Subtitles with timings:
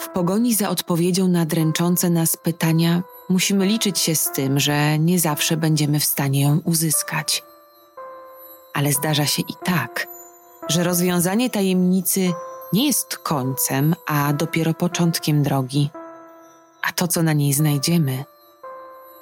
[0.00, 5.18] W pogoni za odpowiedzią na dręczące nas pytania musimy liczyć się z tym, że nie
[5.18, 7.44] zawsze będziemy w stanie ją uzyskać.
[8.74, 10.06] Ale zdarza się i tak,
[10.68, 12.32] że rozwiązanie tajemnicy
[12.72, 15.90] nie jest końcem, a dopiero początkiem drogi,
[16.82, 18.24] a to, co na niej znajdziemy,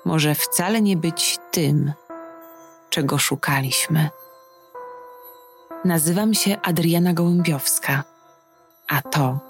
[0.04, 1.92] może wcale nie być tym,
[2.90, 4.10] czego szukaliśmy.
[5.84, 8.04] Nazywam się Adriana Gołębiowska,
[8.88, 9.47] a to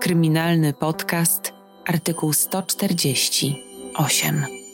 [0.00, 1.52] kryminalny podcast,
[1.86, 4.65] artykuł 148.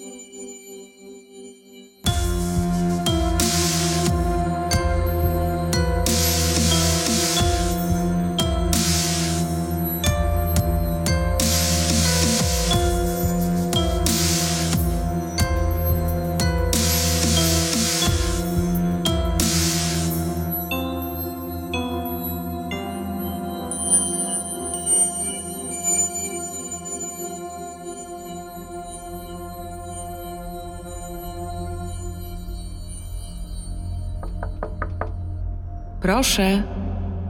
[36.13, 36.63] Proszę,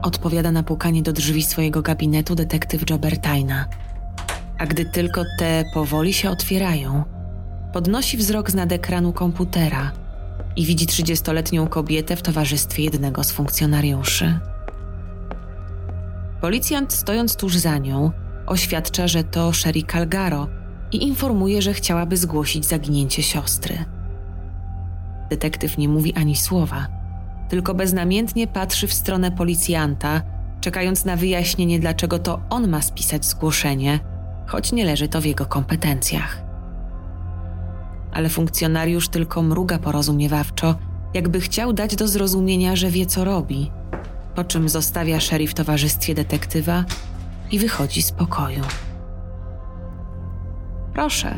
[0.03, 3.69] odpowiada na pukanie do drzwi swojego gabinetu detektyw Jobertaina.
[4.59, 7.05] A gdy tylko te powoli się otwierają,
[7.73, 9.93] podnosi wzrok z nad ekranu komputera
[10.57, 14.39] i widzi trzydziestoletnią kobietę w towarzystwie jednego z funkcjonariuszy.
[16.41, 18.11] Policjant, stojąc tuż za nią,
[18.47, 20.49] oświadcza, że to Sherry Calgaro
[20.93, 23.85] i informuje, że chciałaby zgłosić zaginięcie siostry.
[25.31, 26.87] Detektyw nie mówi ani słowa–
[27.53, 30.23] tylko beznamiętnie patrzy w stronę policjanta,
[30.61, 34.01] czekając na wyjaśnienie, dlaczego to on ma spisać zgłoszenie,
[34.47, 36.43] choć nie leży to w jego kompetencjach.
[38.13, 40.75] Ale funkcjonariusz tylko mruga porozumiewawczo,
[41.15, 43.71] jakby chciał dać do zrozumienia, że wie co robi,
[44.35, 46.85] po czym zostawia Sherry w towarzystwie detektywa
[47.51, 48.63] i wychodzi z pokoju.
[50.93, 51.35] Proszę,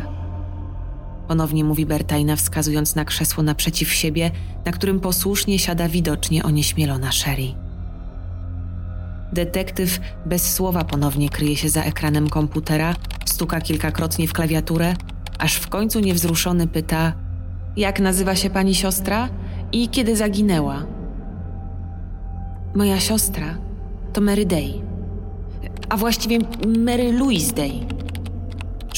[1.29, 4.31] Ponownie mówi Bertajna, wskazując na krzesło naprzeciw siebie,
[4.65, 7.47] na którym posłusznie siada widocznie onieśmielona Sherry.
[9.33, 14.95] Detektyw bez słowa ponownie kryje się za ekranem komputera, stuka kilkakrotnie w klawiaturę,
[15.39, 17.13] aż w końcu niewzruszony pyta:
[17.77, 19.29] Jak nazywa się pani siostra
[19.73, 20.87] i kiedy zaginęła?
[22.75, 23.59] Moja siostra
[24.13, 24.73] to Mary Day,
[25.89, 26.39] a właściwie
[26.79, 27.94] Mary Louise Day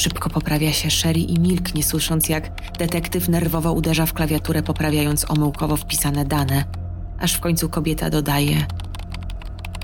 [0.06, 5.76] Szybko poprawia się Sherry i milknie, słysząc jak detektyw nerwowo uderza w klawiaturę, poprawiając omyłkowo
[5.76, 6.64] wpisane dane,
[7.18, 8.66] aż w końcu kobieta dodaje: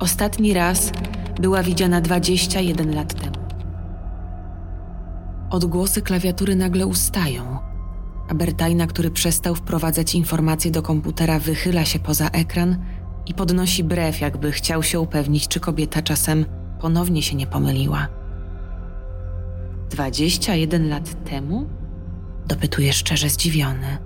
[0.01, 0.93] Ostatni raz
[1.41, 3.47] była widziana 21 lat temu.
[5.51, 7.59] Odgłosy klawiatury nagle ustają,
[8.29, 12.85] a Bertajna, który przestał wprowadzać informacje do komputera, wychyla się poza ekran
[13.27, 16.45] i podnosi brew, jakby chciał się upewnić, czy kobieta czasem
[16.81, 18.22] ponownie się nie pomyliła.
[19.93, 21.67] 21 lat temu?
[22.47, 23.99] Dopytuje szczerze zdziwiony.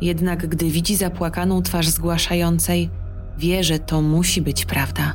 [0.00, 2.90] Jednak gdy widzi zapłakaną twarz zgłaszającej,
[3.38, 5.14] wie, że to musi być prawda.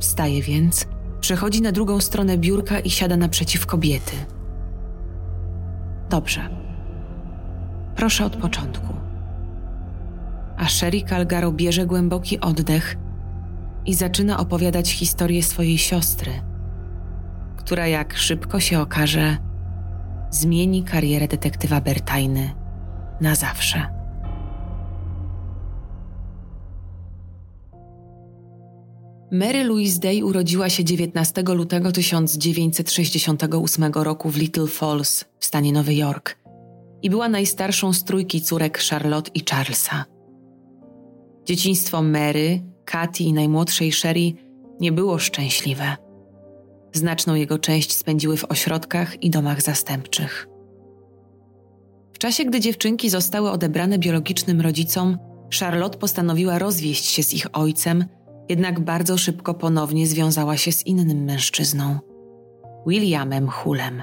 [0.00, 0.86] Wstaje więc,
[1.20, 4.16] przechodzi na drugą stronę biurka i siada naprzeciw kobiety.
[6.10, 6.48] Dobrze.
[7.96, 8.94] Proszę od początku.
[10.56, 12.96] A Sherry Calgaro bierze głęboki oddech
[13.86, 16.32] i zaczyna opowiadać historię swojej siostry–
[17.68, 19.36] która jak szybko się okaże,
[20.30, 22.54] zmieni karierę detektywa Bertajny
[23.20, 23.86] na zawsze.
[29.32, 35.94] Mary Louise Day urodziła się 19 lutego 1968 roku w Little Falls w stanie Nowy
[35.94, 36.38] Jork
[37.02, 40.04] i była najstarszą z trójki córek Charlotte i Charlesa.
[41.44, 44.32] Dzieciństwo Mary, Katy i najmłodszej Sherry
[44.80, 46.07] nie było szczęśliwe.
[46.92, 50.48] Znaczną jego część spędziły w ośrodkach i domach zastępczych.
[52.12, 55.18] W czasie, gdy dziewczynki zostały odebrane biologicznym rodzicom,
[55.60, 58.04] Charlotte postanowiła rozwieść się z ich ojcem,
[58.48, 61.98] jednak bardzo szybko ponownie związała się z innym mężczyzną
[62.86, 64.02] Williamem Hullem.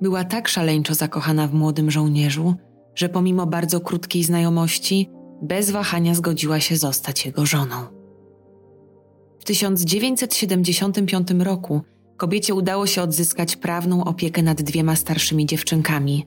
[0.00, 2.54] Była tak szaleńczo zakochana w młodym żołnierzu,
[2.94, 5.10] że pomimo bardzo krótkiej znajomości,
[5.42, 7.99] bez wahania zgodziła się zostać jego żoną.
[9.40, 11.80] W 1975 roku
[12.16, 16.26] kobiecie udało się odzyskać prawną opiekę nad dwiema starszymi dziewczynkami,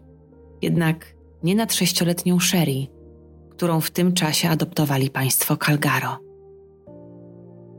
[0.62, 2.88] jednak nie nad sześcioletnią Sherry,
[3.51, 6.19] którą w tym czasie adoptowali państwo Calgaro.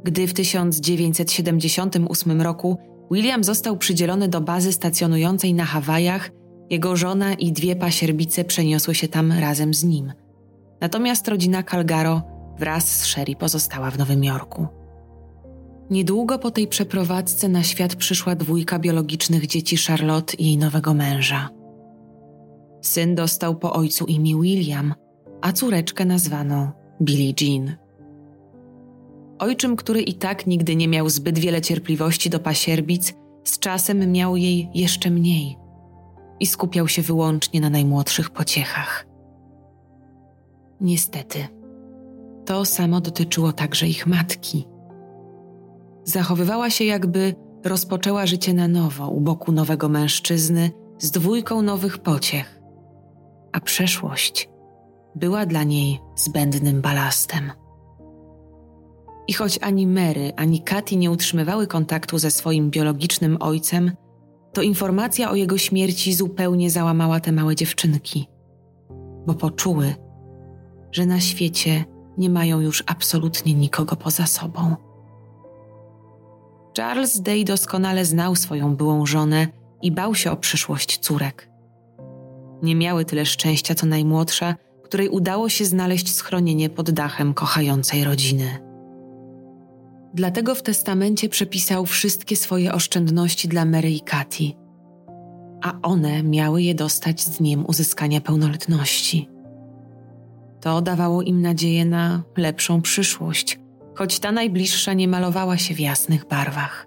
[0.05, 2.79] Gdy w 1978 roku
[3.11, 6.31] William został przydzielony do bazy stacjonującej na Hawajach,
[6.71, 10.13] jego żona i dwie pasierbice przeniosły się tam razem z nim.
[10.81, 12.23] Natomiast rodzina Calgaro
[12.59, 14.84] wraz z Sherry pozostała w Nowym Jorku.
[15.91, 21.49] Niedługo po tej przeprowadzce na świat przyszła dwójka biologicznych dzieci Charlotte i jej nowego męża.
[22.83, 24.95] Syn dostał po ojcu imię William,
[25.41, 26.73] a córeczkę nazwano
[27.03, 27.77] Billie Jean.
[29.39, 33.15] Ojczym, który i tak nigdy nie miał zbyt wiele cierpliwości do pasierbic,
[33.45, 35.57] z czasem miał jej jeszcze mniej
[36.41, 39.07] i skupiał się wyłącznie na najmłodszych pociechach.
[40.81, 41.39] Niestety,
[42.45, 44.74] to samo dotyczyło także ich matki.
[46.05, 47.35] Zachowywała się, jakby
[47.65, 52.61] rozpoczęła życie na nowo u boku nowego mężczyzny z dwójką nowych pociech,
[53.53, 54.49] a przeszłość
[55.15, 57.53] była dla niej zbędnym balastem.
[59.29, 63.93] I choć ani Mary, ani Katy nie utrzymywały kontaktu ze swoim biologicznym ojcem,
[64.53, 68.29] to informacja o jego śmierci zupełnie załamała te małe dziewczynki,
[69.27, 69.95] bo poczuły,
[70.93, 71.85] że na świecie
[72.19, 74.77] nie mają już absolutnie nikogo poza sobą.
[76.77, 79.47] Charles Day doskonale znał swoją byłą żonę
[79.83, 81.49] i bał się o przyszłość córek.
[82.63, 84.55] Nie miały tyle szczęścia co najmłodsza,
[84.85, 88.59] której udało się znaleźć schronienie pod dachem kochającej rodziny.
[90.15, 94.45] Dlatego w testamencie przepisał wszystkie swoje oszczędności dla Mary i Katy,
[95.63, 99.29] a one miały je dostać z dniem uzyskania pełnoletności.
[100.61, 103.59] To dawało im nadzieję na lepszą przyszłość,
[103.95, 106.87] choć ta najbliższa nie malowała się w jasnych barwach.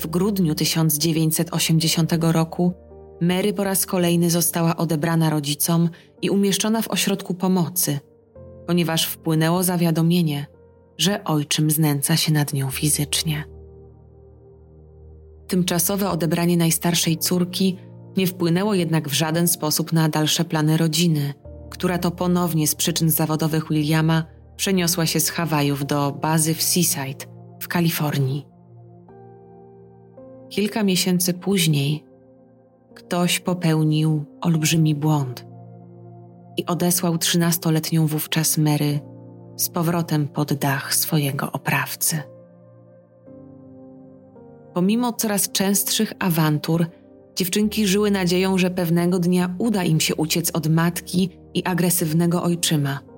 [0.00, 2.72] W grudniu 1980 roku
[3.20, 5.88] Mary po raz kolejny została odebrana rodzicom
[6.22, 7.98] i umieszczona w ośrodku pomocy,
[8.66, 10.46] ponieważ wpłynęło zawiadomienie,
[10.98, 13.44] że ojczym znęca się nad nią fizycznie.
[15.46, 17.76] Tymczasowe odebranie najstarszej córki
[18.16, 21.34] nie wpłynęło jednak w żaden sposób na dalsze plany rodziny,
[21.70, 24.24] która to ponownie z przyczyn zawodowych Williama
[24.60, 27.24] przeniosła się z Hawajów do bazy w Seaside
[27.60, 28.46] w Kalifornii.
[30.48, 32.04] Kilka miesięcy później
[32.94, 35.46] ktoś popełnił olbrzymi błąd
[36.56, 39.00] i odesłał trzynastoletnią wówczas Mary
[39.56, 42.22] z powrotem pod dach swojego oprawcy.
[44.74, 46.86] Pomimo coraz częstszych awantur,
[47.36, 53.09] dziewczynki żyły nadzieją, że pewnego dnia uda im się uciec od matki i agresywnego ojczyma.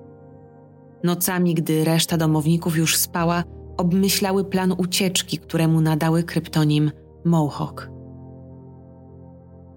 [1.03, 3.43] Nocami, gdy reszta domowników już spała,
[3.77, 6.91] obmyślały plan ucieczki, któremu nadały kryptonim
[7.25, 7.89] Mohawk.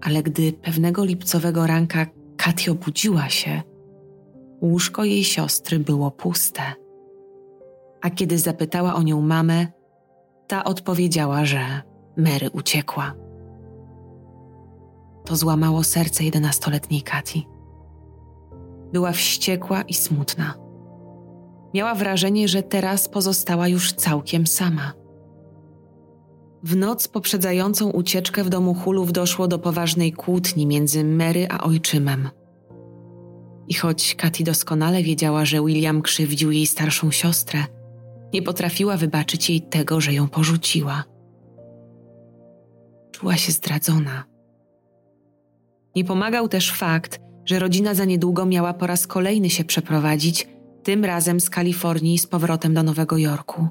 [0.01, 2.05] Ale gdy pewnego lipcowego ranka
[2.37, 3.61] Katy obudziła się,
[4.61, 6.61] łóżko jej siostry było puste.
[8.01, 9.67] A kiedy zapytała o nią mamę,
[10.47, 11.59] ta odpowiedziała, że
[12.17, 13.13] Mary uciekła.
[15.25, 17.39] To złamało serce jedenastoletniej Katy.
[18.93, 20.66] Była wściekła i smutna.
[21.73, 24.93] Miała wrażenie, że teraz pozostała już całkiem sama.
[26.63, 32.29] W noc poprzedzającą ucieczkę w domu Hulów doszło do poważnej kłótni między Mary a ojczymem.
[33.67, 37.63] I choć Katy doskonale wiedziała, że William krzywdził jej starszą siostrę,
[38.33, 41.03] nie potrafiła wybaczyć jej tego, że ją porzuciła.
[43.11, 44.23] Czuła się zdradzona.
[45.95, 50.47] Nie pomagał też fakt, że rodzina za niedługo miała po raz kolejny się przeprowadzić,
[50.87, 53.67] tym razem z Kalifornii z powrotem do Nowego Jorku.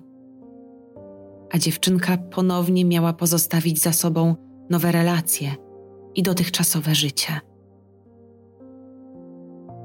[1.52, 4.34] A dziewczynka ponownie miała pozostawić za sobą
[4.70, 5.54] nowe relacje
[6.14, 7.40] i dotychczasowe życie.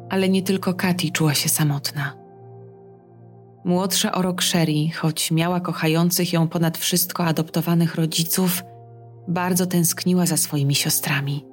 [0.10, 2.18] Ale nie tylko Katy czuła się samotna.
[3.66, 8.64] Młodsza o rok Sherry, choć miała kochających ją ponad wszystko adoptowanych rodziców,
[9.28, 11.46] bardzo tęskniła za swoimi siostrami.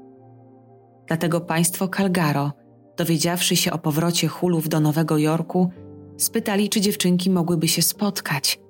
[1.06, 2.52] Dlatego państwo Calgaro,
[2.98, 5.70] dowiedziawszy się o powrocie Hulów do Nowego Jorku,
[6.16, 8.60] spytali, czy dziewczynki mogłyby się spotkać,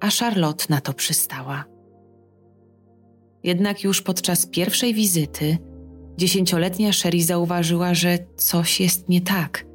[0.00, 1.64] a Charlotte na to przystała.
[3.42, 5.58] Jednak już podczas pierwszej wizyty
[6.16, 9.66] dziesięcioletnia Sherry zauważyła, że coś jest nie tak.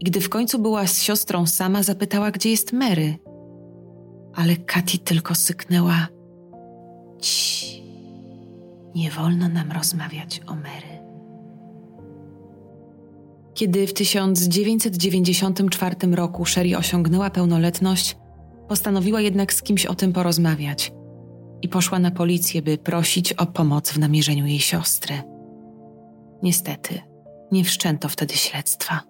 [0.00, 3.18] I gdy w końcu była z siostrą sama, zapytała, gdzie jest Mary.
[4.34, 6.08] Ale Katy tylko syknęła:
[7.20, 7.82] Cii,
[8.94, 10.91] nie wolno nam rozmawiać o Mary.
[13.54, 18.16] Kiedy w 1994 roku Sherry osiągnęła pełnoletność,
[18.68, 20.92] postanowiła jednak z kimś o tym porozmawiać
[21.62, 25.14] i poszła na policję, by prosić o pomoc w namierzeniu jej siostry.
[26.42, 27.00] Niestety,
[27.52, 29.00] nie wszczęto wtedy śledztwa.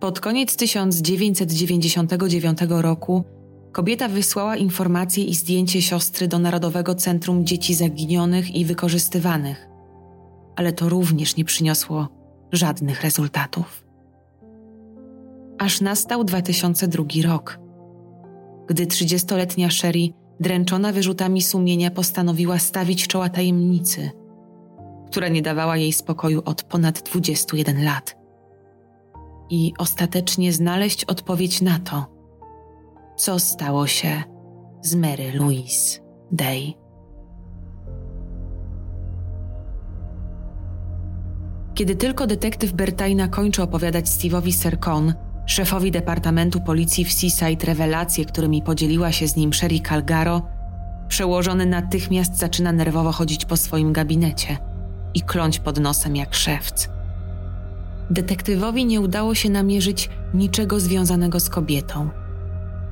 [0.00, 3.24] Pod koniec 1999 roku
[3.72, 9.68] kobieta wysłała informację i zdjęcie siostry do Narodowego Centrum Dzieci Zaginionych i Wykorzystywanych,
[10.56, 12.17] ale to również nie przyniosło
[12.52, 13.84] żadnych rezultatów.
[15.58, 17.58] Aż nastał 2002 rok.
[18.68, 20.08] gdy 30-letnia Sherry,
[20.40, 24.10] dręczona wyrzutami sumienia, postanowiła stawić czoła tajemnicy,
[25.10, 28.16] która nie dawała jej spokoju od ponad 21 lat.
[29.50, 32.06] I ostatecznie znaleźć odpowiedź na to,
[33.16, 34.22] co stało się
[34.82, 36.00] z Mary Louise
[36.32, 36.87] Day.
[41.78, 45.14] Kiedy tylko detektyw Bertaina kończy opowiadać Steve'owi Serkon,
[45.46, 50.42] szefowi Departamentu Policji w Seaside rewelacje, którymi podzieliła się z nim Sherry Calgaro,
[51.08, 54.58] przełożony natychmiast zaczyna nerwowo chodzić po swoim gabinecie
[55.14, 56.88] i kląć pod nosem jak szewc.
[58.10, 62.08] Detektywowi nie udało się namierzyć niczego związanego z kobietą.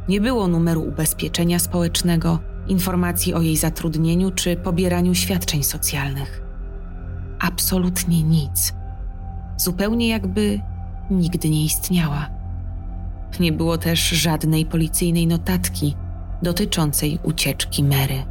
[0.08, 2.38] Nie było numeru ubezpieczenia społecznego,
[2.68, 6.45] informacji o jej zatrudnieniu czy pobieraniu świadczeń socjalnych.
[7.38, 8.74] Absolutnie nic.
[9.56, 10.60] Zupełnie jakby
[11.10, 12.26] nigdy nie istniała.
[13.40, 15.96] Nie było też żadnej policyjnej notatki
[16.42, 18.24] dotyczącej ucieczki Mary.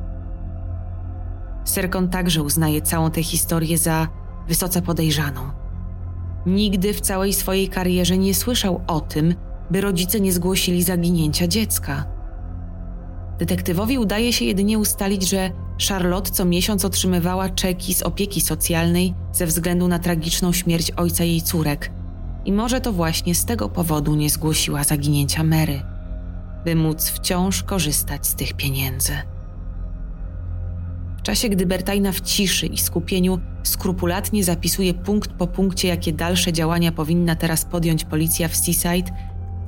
[1.63, 4.07] Serkon także uznaje całą tę historię za
[4.47, 5.41] wysoce podejrzaną.
[6.45, 9.35] Nigdy w całej swojej karierze nie słyszał o tym,
[9.71, 12.05] by rodzice nie zgłosili zaginięcia dziecka.
[13.39, 19.45] Detektywowi udaje się jedynie ustalić, że Charlotte co miesiąc otrzymywała czeki z opieki socjalnej ze
[19.45, 21.91] względu na tragiczną śmierć ojca jej córek
[22.45, 25.81] i może to właśnie z tego powodu nie zgłosiła zaginięcia Mary,
[26.65, 29.13] by móc wciąż korzystać z tych pieniędzy.
[31.17, 36.53] W czasie, gdy Bertajna w ciszy i skupieniu skrupulatnie zapisuje punkt po punkcie, jakie dalsze
[36.53, 39.11] działania powinna teraz podjąć policja w Seaside,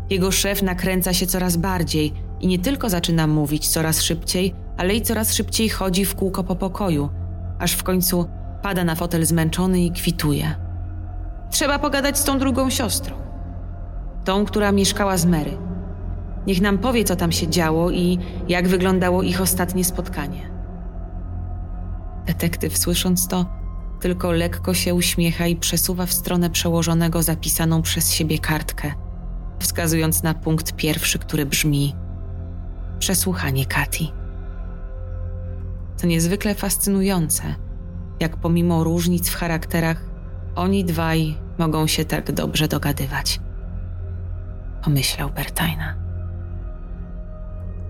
[0.10, 5.02] jego szef nakręca się coraz bardziej i nie tylko zaczyna mówić coraz szybciej, ale i
[5.02, 7.10] coraz szybciej chodzi w kółko po pokoju,
[7.60, 8.30] aż w końcu
[8.62, 10.56] pada na fotel zmęczony i kwituje.
[11.52, 13.16] Trzeba pogadać z tą drugą siostrą.
[14.26, 15.58] Tą, która mieszkała z Mary.
[16.48, 20.50] Niech nam powie, co tam się działo i jak wyglądało ich ostatnie spotkanie.
[22.26, 23.46] Detektyw, słysząc to,
[24.00, 28.92] tylko lekko się uśmiecha i przesuwa w stronę przełożonego zapisaną przez siebie kartkę,
[29.60, 31.96] wskazując na punkt pierwszy, który brzmi:
[33.00, 34.12] Przesłuchanie Kati.
[36.02, 37.56] To niezwykle fascynujące,
[38.20, 40.02] jak pomimo różnic w charakterach,
[40.56, 43.40] oni dwaj mogą się tak dobrze dogadywać.
[44.84, 45.96] Pomyślał Bertajna.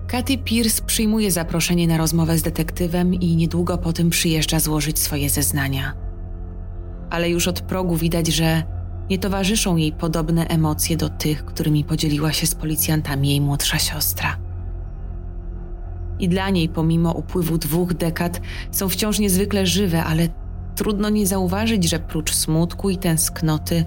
[0.08, 5.30] Katy Pierce przyjmuje zaproszenie na rozmowę z detektywem i niedługo po tym przyjeżdża złożyć swoje
[5.30, 5.94] zeznania.
[7.10, 8.64] Ale już od progu widać, że
[9.10, 14.47] nie towarzyszą jej podobne emocje do tych, którymi podzieliła się z policjantami jej młodsza siostra
[16.20, 20.28] i dla niej, pomimo upływu dwóch dekad, są wciąż niezwykle żywe, ale
[20.76, 23.86] trudno nie zauważyć, że prócz smutku i tęsknoty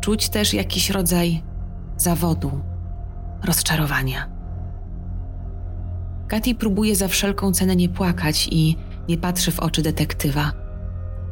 [0.00, 1.42] czuć też jakiś rodzaj
[1.96, 2.50] zawodu,
[3.44, 4.28] rozczarowania.
[6.28, 8.76] Katy próbuje za wszelką cenę nie płakać i
[9.08, 10.52] nie patrzy w oczy detektywa,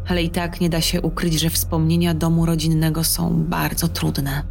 [0.08, 4.42] ale i tak nie da się ukryć, że wspomnienia domu rodzinnego są bardzo trudne.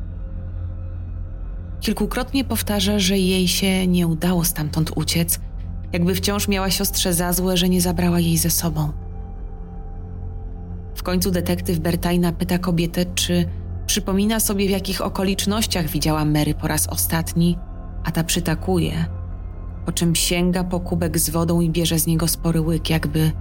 [1.79, 5.39] Kilkukrotnie powtarza, że jej się nie udało stamtąd uciec,
[5.93, 8.91] jakby wciąż miała siostrze za złe, że nie zabrała jej ze sobą.
[10.95, 13.45] W końcu detektyw Bertajna pyta kobietę, czy
[13.85, 17.57] przypomina sobie, w jakich okolicznościach widziała Mary po raz ostatni,
[18.03, 19.05] a ta przytakuje,
[19.85, 23.31] po czym sięga po kubek z wodą i bierze z niego spory łyk, jakby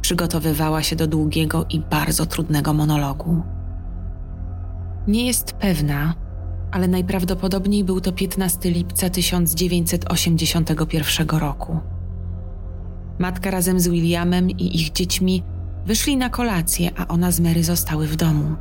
[0.00, 3.42] przygotowywała się do długiego i bardzo trudnego monologu.
[5.06, 6.14] Nie jest pewna,
[6.70, 11.80] ale najprawdopodobniej był to 15 lipca 1981 roku.
[13.18, 15.42] Matka razem z Williamem i ich dziećmi
[15.86, 18.56] wyszli na kolację, a ona z Mary zostały w domu.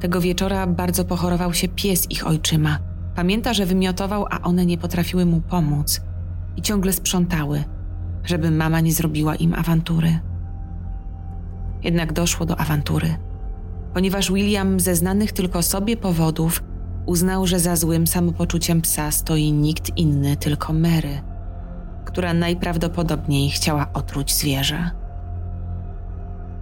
[0.00, 2.78] Tego wieczora bardzo pochorował się pies ich ojczyma.
[3.14, 6.00] Pamięta, że wymiotował, a one nie potrafiły mu pomóc
[6.56, 7.64] i ciągle sprzątały,
[8.24, 10.18] żeby mama nie zrobiła im awantury.
[11.82, 13.27] Jednak doszło do awantury
[13.94, 16.62] ponieważ William ze znanych tylko sobie powodów
[17.06, 21.22] uznał, że za złym samopoczuciem psa stoi nikt inny, tylko Mary,
[22.04, 24.90] która najprawdopodobniej chciała otruć zwierzę.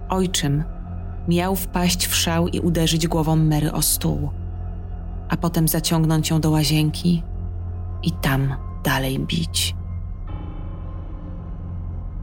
[0.09, 0.65] Ojczym
[1.29, 4.31] miał wpaść w szał i uderzyć głową Mary o stół,
[5.29, 7.23] a potem zaciągnąć ją do łazienki
[8.03, 8.55] i tam
[8.85, 9.77] dalej bić.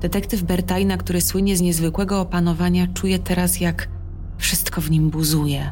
[0.02, 3.88] Detektyw Bertajna, który słynie z niezwykłego opanowania, czuje teraz, jak
[4.38, 5.72] wszystko w nim buzuje,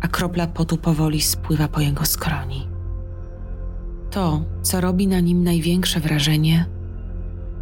[0.00, 2.68] a kropla potu powoli spływa po jego skroni.
[4.10, 6.66] To, co robi na nim największe wrażenie,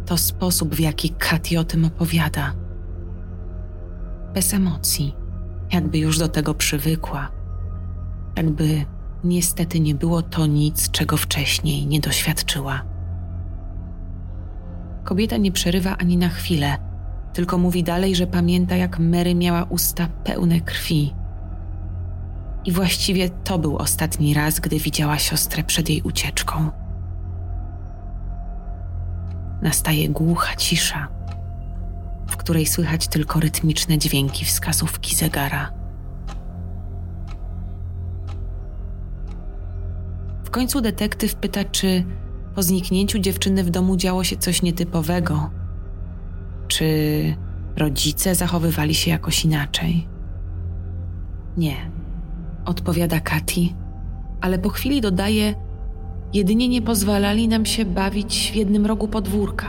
[0.05, 2.53] to sposób, w jaki Katy o tym opowiada.
[4.33, 5.15] Bez emocji,
[5.73, 7.31] jakby już do tego przywykła,
[8.37, 8.85] jakby
[9.23, 12.81] niestety nie było to nic, czego wcześniej nie doświadczyła.
[15.03, 16.77] Kobieta nie przerywa ani na chwilę,
[17.33, 21.13] tylko mówi dalej, że pamięta, jak Mary miała usta pełne krwi.
[22.65, 26.69] I właściwie to był ostatni raz, gdy widziała siostrę przed jej ucieczką.
[29.61, 31.07] Nastaje głucha cisza,
[32.27, 35.71] w której słychać tylko rytmiczne dźwięki wskazówki zegara.
[40.43, 42.05] W końcu detektyw pyta, czy
[42.55, 45.60] po zniknięciu dziewczyny w domu działo się coś nietypowego.
[46.71, 47.35] Czy
[47.77, 50.07] rodzice zachowywali się jakoś inaczej?
[51.57, 51.75] Nie,
[52.65, 53.75] odpowiada Kati,
[54.41, 55.55] ale po chwili dodaje:
[56.33, 59.67] Jedynie nie pozwalali nam się bawić w jednym rogu podwórka.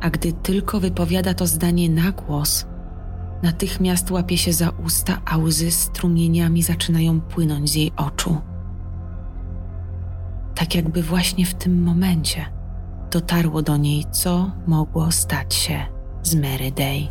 [0.00, 2.66] A gdy tylko wypowiada to zdanie na głos,
[3.42, 8.36] natychmiast łapie się za usta, a łzy strumieniami zaczynają płynąć z jej oczu
[10.54, 12.46] tak jakby właśnie w tym momencie
[13.12, 15.86] dotarło do niej, co mogło stać się
[16.22, 17.08] z Mary Day.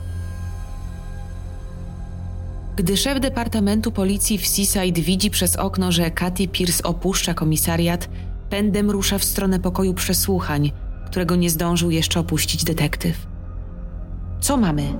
[2.75, 8.09] Gdy szef Departamentu Policji w Seaside widzi przez okno, że Katy Pierce opuszcza komisariat,
[8.49, 10.71] pędem rusza w stronę pokoju przesłuchań,
[11.05, 13.27] którego nie zdążył jeszcze opuścić detektyw.
[14.39, 14.93] Co mamy?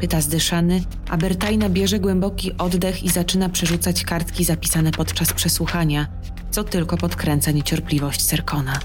[0.00, 6.06] Pyta zdyszany, a Bertajna bierze głęboki oddech i zaczyna przerzucać kartki zapisane podczas przesłuchania,
[6.50, 8.80] co tylko podkręca niecierpliwość Serkona.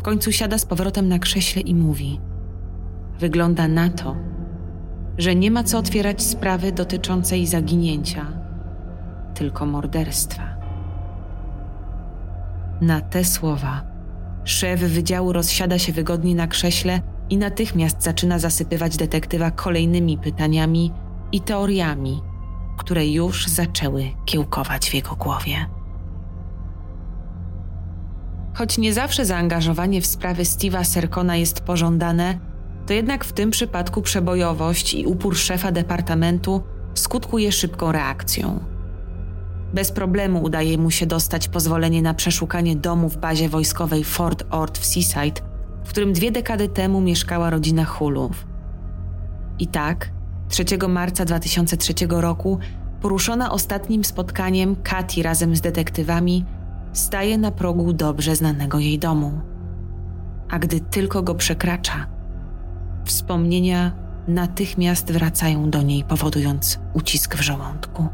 [0.00, 2.20] W końcu siada z powrotem na krześle i mówi:
[3.18, 4.16] Wygląda na to,
[5.18, 8.26] że nie ma co otwierać sprawy dotyczącej zaginięcia,
[9.34, 10.42] tylko morderstwa.
[12.80, 13.82] Na te słowa
[14.44, 20.92] szef wydziału rozsiada się wygodnie na krześle i natychmiast zaczyna zasypywać detektywa kolejnymi pytaniami
[21.32, 22.22] i teoriami,
[22.78, 25.79] które już zaczęły kiełkować w jego głowie.
[28.54, 32.38] Choć nie zawsze zaangażowanie w sprawy Steve'a Serkona jest pożądane,
[32.86, 36.62] to jednak w tym przypadku przebojowość i upór szefa departamentu
[36.94, 38.60] skutkuje szybką reakcją.
[39.74, 44.78] Bez problemu udaje mu się dostać pozwolenie na przeszukanie domu w bazie wojskowej Fort Ord
[44.78, 45.40] w Seaside,
[45.84, 48.46] w którym dwie dekady temu mieszkała rodzina Hulów.
[49.58, 50.10] I tak,
[50.48, 52.58] 3 marca 2003 roku,
[53.00, 56.44] poruszona ostatnim spotkaniem Kati razem z detektywami,
[56.92, 59.40] staje na progu dobrze znanego jej domu.
[60.50, 62.06] A gdy tylko go przekracza,
[63.04, 63.92] wspomnienia
[64.28, 68.08] natychmiast wracają do niej, powodując ucisk w żołądku.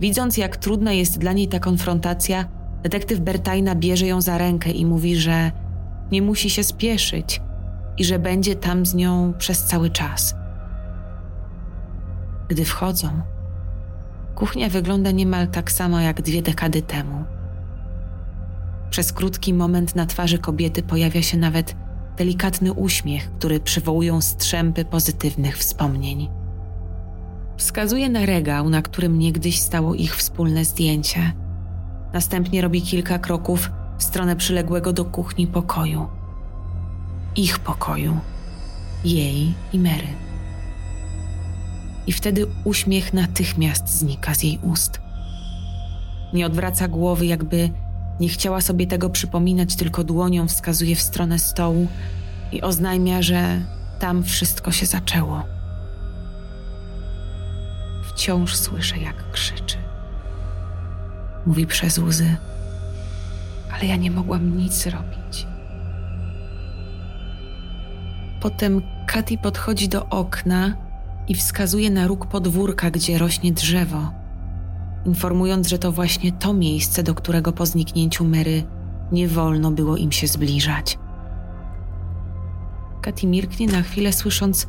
[0.00, 2.44] Widząc, jak trudna jest dla niej ta konfrontacja,
[2.82, 5.52] detektyw Bertajna bierze ją za rękę i mówi, że
[6.12, 7.40] nie musi się spieszyć
[7.98, 10.34] i że będzie tam z nią przez cały czas.
[12.48, 13.08] Gdy wchodzą,
[14.36, 17.24] Kuchnia wygląda niemal tak samo jak dwie dekady temu.
[18.90, 21.76] Przez krótki moment na twarzy kobiety pojawia się nawet
[22.16, 26.28] delikatny uśmiech, który przywołują strzępy pozytywnych wspomnień.
[27.56, 31.32] Wskazuje na regał, na którym niegdyś stało ich wspólne zdjęcie.
[32.12, 36.06] Następnie robi kilka kroków w stronę przyległego do kuchni pokoju.
[37.36, 38.18] Ich pokoju.
[39.04, 40.25] Jej i Mary
[42.06, 45.00] i wtedy uśmiech natychmiast znika z jej ust.
[46.32, 47.70] Nie odwraca głowy, jakby
[48.20, 51.88] nie chciała sobie tego przypominać, tylko dłonią wskazuje w stronę stołu
[52.52, 53.60] i oznajmia, że
[53.98, 55.42] tam wszystko się zaczęło.
[58.14, 59.76] Wciąż słyszę, jak krzyczy.
[61.46, 62.36] Mówi przez łzy,
[63.72, 65.46] ale ja nie mogłam nic zrobić.
[68.40, 70.85] Potem Katy podchodzi do okna
[71.28, 74.12] i wskazuje na róg podwórka, gdzie rośnie drzewo,
[75.06, 78.62] informując, że to właśnie to miejsce, do którego po zniknięciu Mary
[79.12, 80.98] nie wolno było im się zbliżać.
[83.02, 84.68] Katy milknie na chwilę, słysząc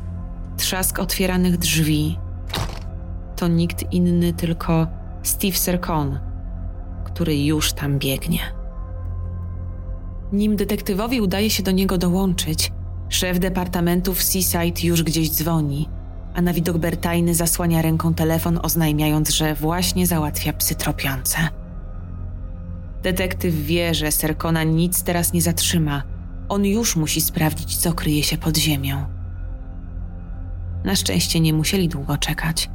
[0.56, 2.18] trzask otwieranych drzwi.
[3.36, 4.86] To nikt inny, tylko
[5.22, 6.18] Steve Sercon,
[7.04, 8.40] który już tam biegnie.
[10.32, 12.72] Nim detektywowi udaje się do niego dołączyć,
[13.08, 15.88] szef departamentu w Seaside już gdzieś dzwoni–
[16.38, 21.38] a na widok Bertajny zasłania ręką telefon, oznajmiając, że właśnie załatwia psy tropiące.
[23.02, 26.02] Detektyw wie, że Serkona nic teraz nie zatrzyma.
[26.48, 29.06] On już musi sprawdzić, co kryje się pod ziemią.
[30.84, 32.70] Na szczęście nie musieli długo czekać.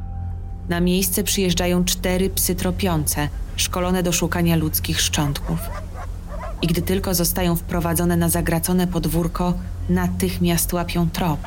[0.69, 5.59] Na miejsce przyjeżdżają cztery psy tropiące, szkolone do szukania ludzkich szczątków.
[6.63, 9.53] I gdy tylko zostają wprowadzone na zagracone podwórko,
[9.89, 11.39] natychmiast łapią trop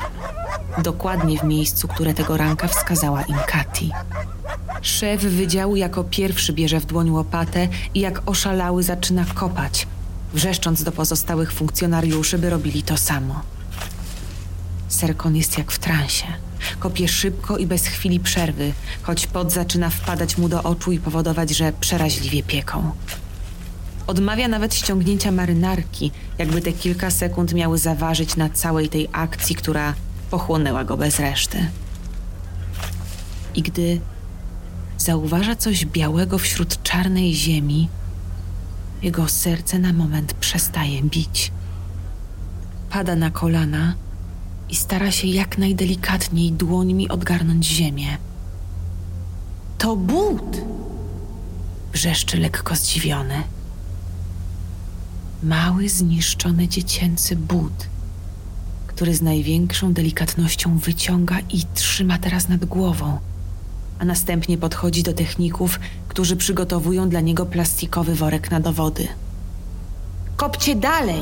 [0.83, 3.91] dokładnie w miejscu, które tego ranka wskazała im Kati.
[4.81, 9.87] Szef wydziału jako pierwszy bierze w dłoń łopatę i jak oszalały zaczyna kopać,
[10.33, 13.41] wrzeszcząc do pozostałych funkcjonariuszy, by robili to samo.
[14.87, 16.25] Serkon jest jak w transie.
[16.79, 21.49] Kopie szybko i bez chwili przerwy, choć pot zaczyna wpadać mu do oczu i powodować,
[21.49, 22.91] że przeraźliwie pieką.
[24.07, 29.93] Odmawia nawet ściągnięcia marynarki, jakby te kilka sekund miały zaważyć na całej tej akcji, która
[30.31, 31.57] pochłonęła go bez reszty.
[33.55, 34.01] I gdy
[34.97, 37.89] zauważa coś białego wśród czarnej ziemi,
[39.01, 41.51] jego serce na moment przestaje bić.
[42.89, 43.95] Pada na kolana
[44.69, 48.17] i stara się jak najdelikatniej dłońmi odgarnąć ziemię.
[49.77, 50.61] To but!
[51.93, 53.43] Wrzeszczy lekko zdziwiony.
[55.43, 57.87] Mały, zniszczony dziecięcy but,
[58.87, 63.19] który z największą delikatnością wyciąga i trzyma teraz nad głową,
[63.99, 69.07] a następnie podchodzi do techników, którzy przygotowują dla niego plastikowy worek na dowody.
[70.37, 71.21] Kopcie dalej!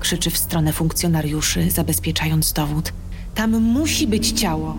[0.00, 2.92] krzyczy w stronę funkcjonariuszy, zabezpieczając dowód.
[3.34, 4.76] Tam musi być ciało.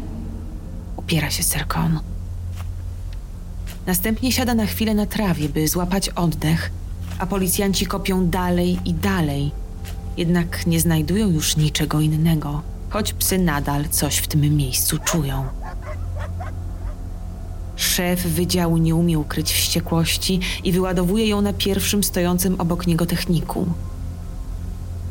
[0.95, 1.99] Upiera się Serkon.
[3.86, 6.71] Następnie siada na chwilę na trawie, by złapać oddech,
[7.19, 9.51] a policjanci kopią dalej i dalej.
[10.17, 15.43] Jednak nie znajdują już niczego innego, choć psy nadal coś w tym miejscu czują.
[17.75, 23.67] Szef wydziału nie umie ukryć wściekłości i wyładowuje ją na pierwszym stojącym obok niego techniku.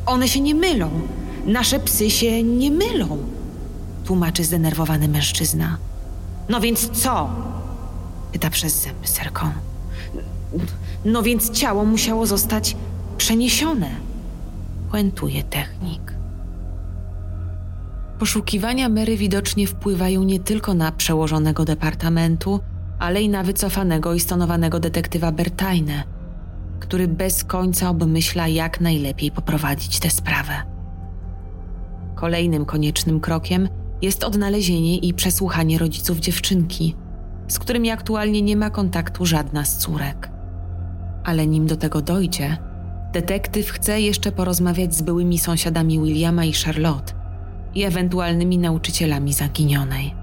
[0.07, 0.91] One się nie mylą.
[1.47, 3.19] Nasze psy się nie mylą,
[4.05, 5.77] tłumaczy zdenerwowany mężczyzna.
[6.49, 7.31] No więc co?
[8.33, 9.53] pyta przez zęby Serkon.
[11.07, 12.77] No więc ciało musiało zostać
[13.17, 13.91] przeniesione,
[14.91, 16.15] puentuje technik.
[18.19, 22.61] Poszukiwania Mary widocznie wpływają nie tylko na przełożonego departamentu,
[22.99, 26.03] ale i na wycofanego i stonowanego detektywa Bertajne–
[26.81, 30.53] który bez końca obmyśla, jak najlepiej poprowadzić tę sprawę.
[32.15, 33.69] Kolejnym koniecznym krokiem
[34.03, 36.95] jest odnalezienie i przesłuchanie rodziców dziewczynki,
[37.49, 40.36] z którymi aktualnie nie ma kontaktu żadna z córek.
[41.27, 42.57] Ale nim do tego dojdzie,
[43.13, 47.13] detektyw chce jeszcze porozmawiać z byłymi sąsiadami Williama i Charlotte
[47.75, 50.15] i ewentualnymi nauczycielami zaginionej.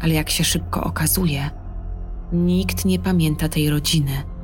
[0.00, 1.50] Ale jak się szybko okazuje,
[2.32, 4.12] nikt nie pamięta tej rodziny–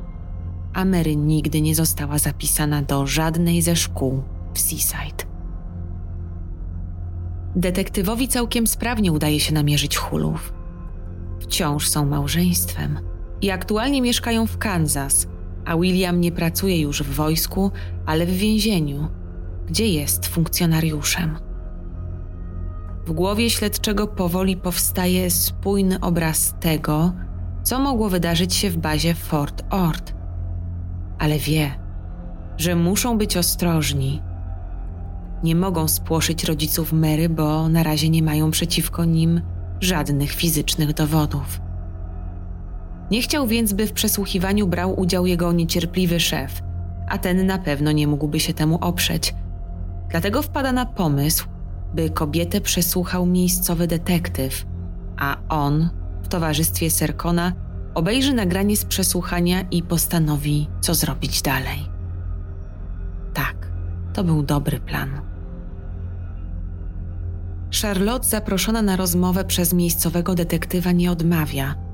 [0.74, 4.22] a Mary nigdy nie została zapisana do żadnej ze szkół
[4.54, 5.24] w Seaside.
[7.56, 10.52] Detektywowi całkiem sprawnie udaje się namierzyć hulów.
[11.40, 13.00] Wciąż są małżeństwem
[13.42, 15.26] i aktualnie mieszkają w Kansas,
[15.64, 17.70] a William nie pracuje już w wojsku,
[18.06, 19.08] ale w więzieniu,
[19.66, 21.38] gdzie jest funkcjonariuszem.
[23.06, 27.12] W głowie śledczego powoli powstaje spójny obraz tego,
[27.62, 30.12] co mogło wydarzyć się w bazie Fort Ord–
[31.20, 31.74] ale wie,
[32.56, 34.22] że muszą być ostrożni.
[35.42, 39.40] Nie mogą spłoszyć rodziców Mary, bo na razie nie mają przeciwko nim
[39.80, 41.60] żadnych fizycznych dowodów.
[43.10, 46.62] Nie chciał więc, by w przesłuchiwaniu brał udział jego niecierpliwy szef,
[47.08, 49.34] a ten na pewno nie mógłby się temu oprzeć.
[50.10, 51.48] Dlatego wpada na pomysł,
[51.94, 54.66] by kobietę przesłuchał miejscowy detektyw,
[55.16, 55.90] a on
[56.22, 57.52] w towarzystwie Serkona
[57.94, 61.78] obejrzy nagranie z przesłuchania i postanowi, co zrobić dalej.
[63.34, 63.72] Tak,
[64.12, 65.20] to był dobry plan.
[67.82, 71.89] Charlotte, zaproszona na rozmowę przez miejscowego detektywa, nie odmawia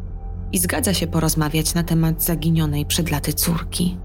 [0.52, 3.98] i zgadza się porozmawiać na temat zaginionej przed laty córki.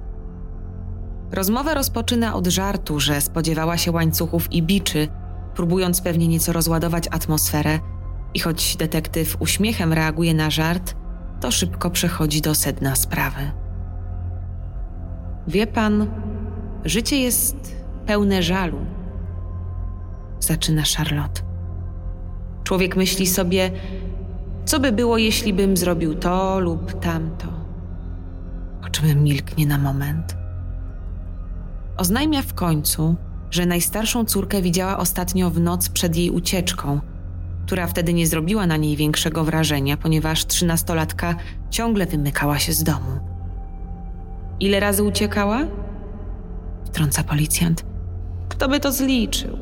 [1.32, 5.08] Rozmowę rozpoczyna od żartu, że spodziewała się łańcuchów i biczy,
[5.56, 7.80] próbując pewnie nieco rozładować atmosferę,
[8.34, 10.96] i choć detektyw uśmiechem reaguje na żart,
[11.40, 13.52] to szybko przechodzi do sedna sprawy.
[15.48, 16.08] Wie pan,
[16.86, 17.76] życie jest
[18.06, 18.78] pełne żalu,
[20.40, 21.42] zaczyna Charlotte.
[22.64, 23.72] Człowiek myśli sobie,
[24.66, 27.48] co by było, jeśli bym zrobił to lub tamto.
[28.86, 30.36] O czym milknie na moment.
[31.98, 33.16] Oznajmia w końcu,
[33.52, 37.00] że najstarszą córkę widziała ostatnio w noc przed jej ucieczką–
[37.72, 41.36] która wtedy nie zrobiła na niej większego wrażenia, ponieważ trzynastolatka
[41.70, 43.20] ciągle wymykała się z domu.
[44.60, 45.60] Ile razy uciekała?
[46.86, 47.86] Wtrąca policjant.
[48.50, 49.58] Kto by to zliczył?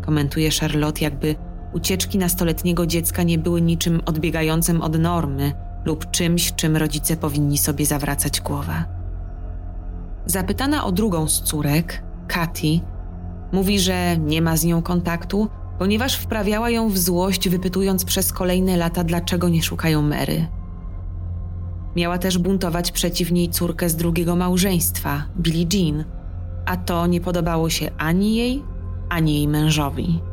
[0.00, 1.34] Komentuje Charlotte, jakby
[1.72, 5.52] ucieczki nastoletniego dziecka nie były niczym odbiegającym od normy
[5.84, 8.84] lub czymś, czym rodzice powinni sobie zawracać głowę.
[10.26, 12.80] Zapytana o drugą z córek, Katy,
[13.52, 18.76] mówi, że nie ma z nią kontaktu, ponieważ wprawiała ją w złość, wypytując przez kolejne
[18.76, 20.46] lata, dlaczego nie szukają Mary.
[21.96, 26.04] Miała też buntować przeciw niej córkę z drugiego małżeństwa, Billie Jean,
[26.66, 28.62] a to nie podobało się ani jej,
[29.08, 30.29] ani jej mężowi.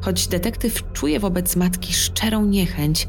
[0.00, 3.08] Choć detektyw czuje wobec matki szczerą niechęć,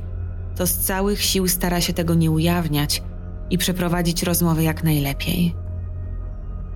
[0.56, 3.04] to z całych sił stara się tego nie ujawniać
[3.49, 5.56] i przeprowadzić rozmowę jak najlepiej.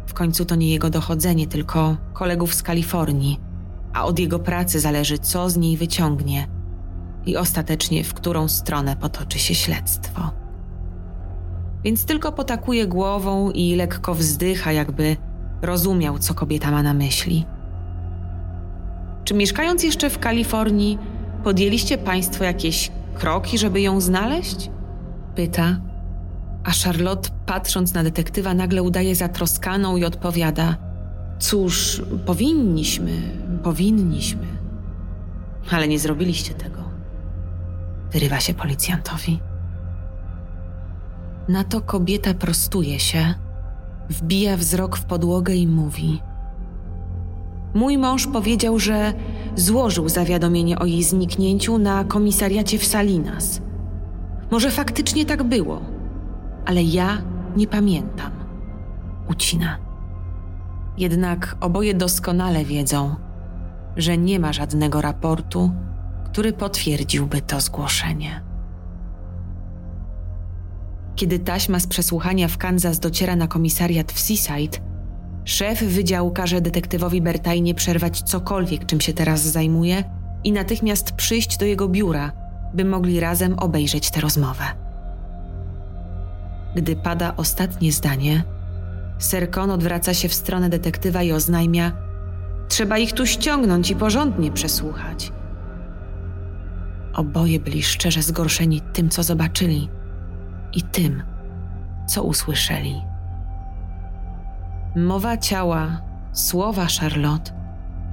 [0.08, 3.40] W końcu to nie jego dochodzenie, tylko kolegów z Kalifornii,
[3.94, 6.48] a od jego pracy zależy, co z niej wyciągnie
[7.26, 10.32] i ostatecznie w którą stronę potoczy się śledztwo.
[11.84, 15.18] Więc tylko potakuje głową i lekko wzdycha, jakby
[15.62, 17.46] rozumiał, co kobieta ma na myśli.
[19.26, 20.98] Czy mieszkając jeszcze w Kalifornii,
[21.44, 24.70] podjęliście Państwo jakieś kroki, żeby ją znaleźć?
[25.36, 25.82] Pyta,
[26.64, 30.78] a Charlotte, patrząc na detektywa, nagle udaje zatroskaną i odpowiada:
[31.40, 33.12] Cóż, powinniśmy,
[33.64, 34.48] powinniśmy.
[35.72, 36.84] Ale nie zrobiliście tego.
[38.12, 39.40] Wyrywa się policjantowi.
[41.48, 43.34] Na to kobieta prostuje się,
[44.10, 46.22] wbija wzrok w podłogę i mówi:
[47.76, 49.14] Mój mąż powiedział, że
[49.56, 53.62] złożył zawiadomienie o jej zniknięciu na komisariacie w Salinas.
[54.52, 55.82] Może faktycznie tak było,
[56.66, 57.22] ale ja
[57.58, 58.32] nie pamiętam.
[59.30, 59.78] Ucina.
[60.98, 63.16] Jednak oboje doskonale wiedzą,
[63.98, 65.72] że nie ma żadnego raportu,
[66.26, 68.42] który potwierdziłby to zgłoszenie.
[71.16, 74.78] Kiedy taśma z przesłuchania w Kansas dociera na komisariat w Seaside,
[75.46, 80.04] szef wydziału każe detektywowi Bertajnie przerwać cokolwiek, czym się teraz zajmuje
[80.44, 82.32] i natychmiast przyjść do jego biura,
[82.74, 84.64] by mogli razem obejrzeć tę rozmowę.
[86.76, 88.44] Gdy pada ostatnie zdanie,
[89.18, 91.92] Serkon odwraca się w stronę detektywa i oznajmia:
[92.68, 95.32] Trzeba ich tu ściągnąć i porządnie przesłuchać.
[97.14, 99.90] Oboje byli szczerze zgorszeni tym, co zobaczyli
[100.74, 101.24] i tym,
[102.08, 103.02] co usłyszeli.
[104.96, 106.02] Mowa ciała,
[106.34, 107.52] słowa Charlotte,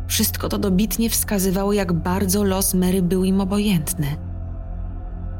[0.06, 4.06] wszystko to dobitnie wskazywało, jak bardzo los Mary był im obojętny.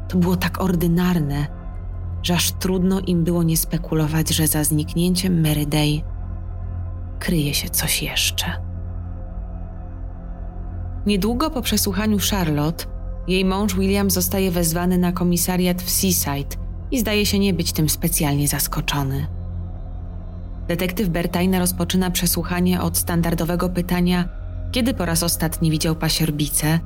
[0.07, 1.47] To było tak ordynarne,
[2.21, 6.01] że aż trudno im było nie spekulować, że za zniknięciem Mary Day
[7.19, 8.45] kryje się coś jeszcze.
[11.05, 12.85] Niedługo po przesłuchaniu Charlotte,
[13.27, 16.55] jej mąż William zostaje wezwany na komisariat w Seaside
[16.91, 19.42] i zdaje się nie być tym specjalnie zaskoczony.
[20.67, 24.29] Detektyw Bertajna rozpoczyna przesłuchanie od standardowego pytania,
[24.71, 26.79] kiedy po raz ostatni widział pasierbicę,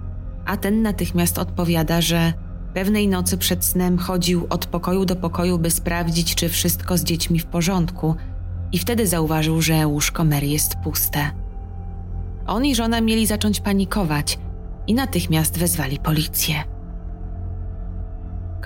[0.45, 2.33] a ten natychmiast odpowiada, że
[2.77, 7.39] Pewnej nocy przed snem chodził od pokoju do pokoju, by sprawdzić, czy wszystko z dziećmi
[7.39, 8.15] w porządku,
[8.71, 11.31] i wtedy zauważył, że łóżko Mary jest puste.
[12.47, 14.39] On i żona mieli zacząć panikować
[14.87, 16.55] i natychmiast wezwali policję.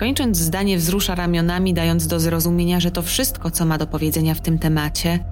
[0.02, 4.40] Kończąc zdanie, wzrusza ramionami, dając do zrozumienia, że to wszystko, co ma do powiedzenia w
[4.40, 5.24] tym temacie,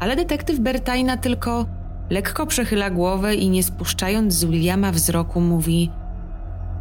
[0.00, 1.66] ale detektyw Bertajna tylko
[2.10, 5.90] lekko przechyla głowę i nie spuszczając z Williama wzroku mówi: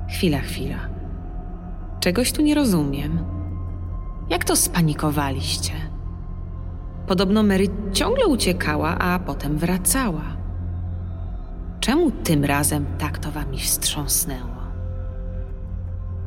[0.09, 0.77] Chwila, chwila.
[1.99, 3.25] Czegoś tu nie rozumiem.
[4.29, 5.73] Jak to spanikowaliście?
[7.07, 10.37] Podobno Mary ciągle uciekała, a potem wracała.
[11.79, 14.56] Czemu tym razem tak to wami wstrząsnęło?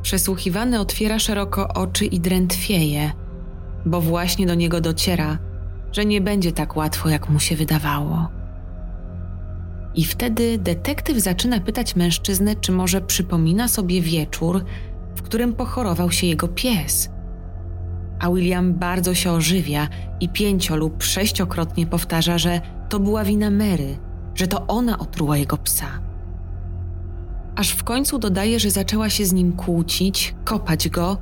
[0.01, 3.11] Przesłuchiwany otwiera szeroko oczy i drętwieje,
[3.85, 5.37] bo właśnie do niego dociera,
[5.91, 8.29] że nie będzie tak łatwo, jak mu się wydawało.
[9.95, 14.63] I wtedy detektyw zaczyna pytać mężczyznę, czy może przypomina sobie wieczór,
[15.15, 17.09] w którym pochorował się jego pies.
[18.19, 19.87] A William bardzo się ożywia
[20.19, 23.97] i pięcio lub sześciokrotnie powtarza, że to była wina Mary,
[24.35, 26.10] że to ona otruła jego psa.
[27.55, 31.17] Aż w końcu dodaje, że zaczęła się z nim kłócić, kopać go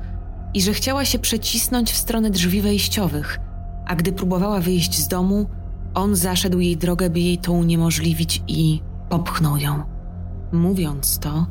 [0.53, 3.39] i że chciała się przecisnąć w stronę drzwi wejściowych,
[3.85, 5.49] a gdy próbowała wyjść z domu,
[5.93, 9.83] on zaszedł jej drogę, by jej to uniemożliwić i popchnął ją.
[10.51, 11.47] Mówiąc to,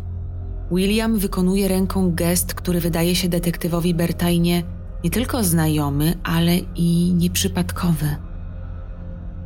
[0.72, 4.62] William wykonuje ręką gest, który wydaje się detektywowi Bertajnie
[5.04, 8.16] nie tylko znajomy, ale i nieprzypadkowy.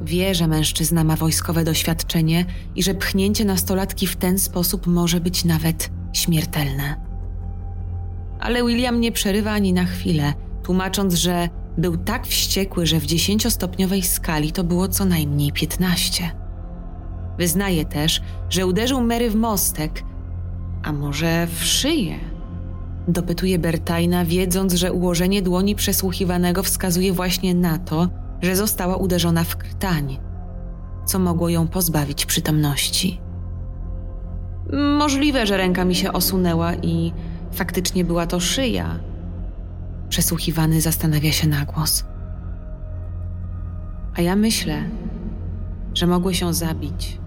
[0.03, 2.45] Wie, że mężczyzna ma wojskowe doświadczenie
[2.77, 6.97] i że pchnięcie nastolatki w ten sposób może być nawet śmiertelne.
[8.41, 14.03] Ale William nie przerywa ani na chwilę, tłumacząc, że był tak wściekły, że w dziesięciostopniowej
[14.03, 16.31] skali to było co najmniej piętnaście.
[17.38, 20.03] Wyznaje też, że uderzył Mary w mostek,
[20.83, 22.19] a może w szyję?
[23.09, 28.09] Dopytuje Bertajna, wiedząc, że ułożenie dłoni przesłuchiwanego wskazuje właśnie na to,
[28.42, 30.18] że została uderzona w krtań,
[31.05, 33.20] co mogło ją pozbawić przytomności.
[34.98, 37.12] Możliwe, że ręka mi się osunęła i
[37.52, 38.98] faktycznie była to szyja.
[40.09, 42.05] Przesłuchiwany zastanawia się na głos.
[44.14, 44.85] A ja myślę,
[45.94, 47.18] że mogły się zabić.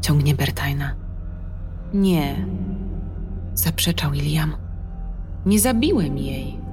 [0.00, 0.94] Ciągnie Bertajna.
[1.94, 2.46] Nie,
[3.54, 4.56] zaprzeczał William.
[5.46, 6.65] Nie zabiłem jej.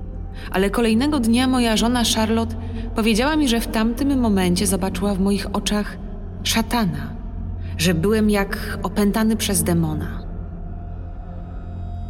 [0.51, 2.55] Ale kolejnego dnia moja żona Charlotte
[2.95, 5.97] powiedziała mi, że w tamtym momencie zobaczyła w moich oczach
[6.43, 7.15] szatana,
[7.77, 10.23] że byłem jak opętany przez demona.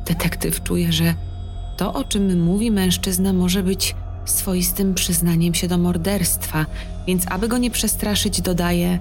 [0.08, 1.14] Detektyw czuje, że
[1.78, 6.66] to, o czym mówi mężczyzna, może być swoistym przyznaniem się do morderstwa,
[7.08, 9.00] więc aby go nie przestraszyć, dodaje: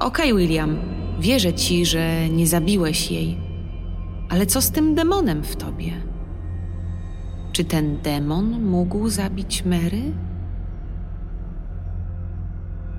[0.00, 0.78] Okej, okay, William,
[1.20, 3.38] wierzę ci, że nie zabiłeś jej,
[4.28, 6.07] ale co z tym demonem w tobie?
[7.58, 10.02] Czy ten demon mógł zabić Mary?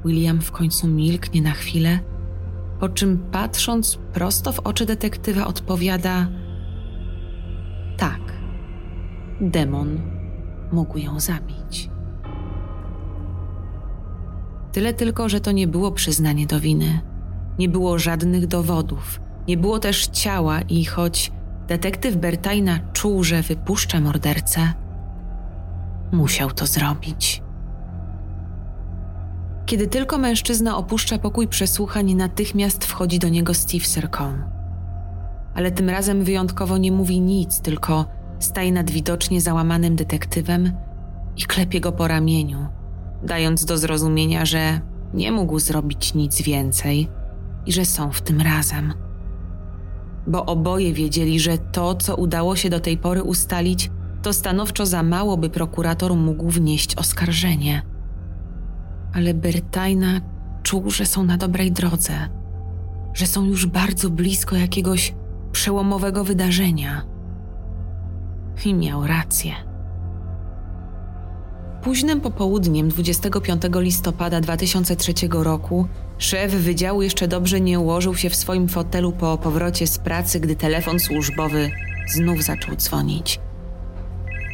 [0.06, 2.00] William w końcu milknie na chwilę,
[2.80, 6.28] po czym patrząc prosto w oczy detektywa odpowiada:
[7.98, 8.20] Tak,
[9.42, 10.02] demon
[10.72, 11.90] mógł ją zabić.
[14.72, 17.00] Tyle tylko, że to nie było przyznanie do winy.
[17.60, 21.32] Nie było żadnych dowodów, nie było też ciała i choć
[21.70, 24.74] detektyw Bertajna czuł, że wypuszcza mordercę,
[26.12, 27.44] musiał to zrobić.
[29.66, 34.44] Kiedy tylko mężczyzna opuszcza pokój przesłuchań, natychmiast wchodzi do niego Steve Sercon.
[35.56, 38.06] Ale tym razem wyjątkowo nie mówi nic, tylko
[38.40, 40.72] staje nad widocznie załamanym detektywem
[41.38, 42.68] i klepie go po ramieniu,
[43.24, 44.82] dając do zrozumienia, że
[45.14, 47.10] nie mógł zrobić nic więcej
[47.66, 49.09] i że są w tym razem.
[50.28, 55.04] Bo oboje wiedzieli, że to, co udało się do tej pory ustalić, to stanowczo za
[55.04, 57.82] mało, by prokurator mógł wnieść oskarżenie.
[59.14, 60.22] Ale Bertajna
[60.64, 62.14] czuł, że są na dobrej drodze,
[63.14, 65.16] że są już bardzo blisko jakiegoś
[65.52, 67.02] przełomowego wydarzenia.
[68.66, 69.69] I miał rację.
[71.90, 78.68] Późnym popołudniem 25 listopada 2003 roku szef wydziału jeszcze dobrze nie ułożył się w swoim
[78.68, 81.72] fotelu po powrocie z pracy, gdy telefon służbowy
[82.08, 83.40] znów zaczął dzwonić.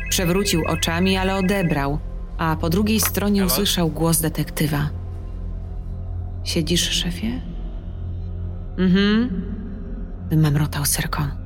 [0.09, 1.99] Przewrócił oczami, ale odebrał,
[2.37, 4.89] a po drugiej stronie usłyszał głos detektywa.
[6.43, 7.41] Siedzisz, szefie?
[8.77, 9.41] Mhm,
[10.29, 11.44] wymamrotał Serkon.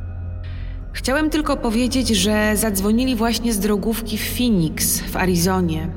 [0.93, 5.89] Chciałem tylko powiedzieć, że zadzwonili właśnie z drogówki w Phoenix w Arizonie.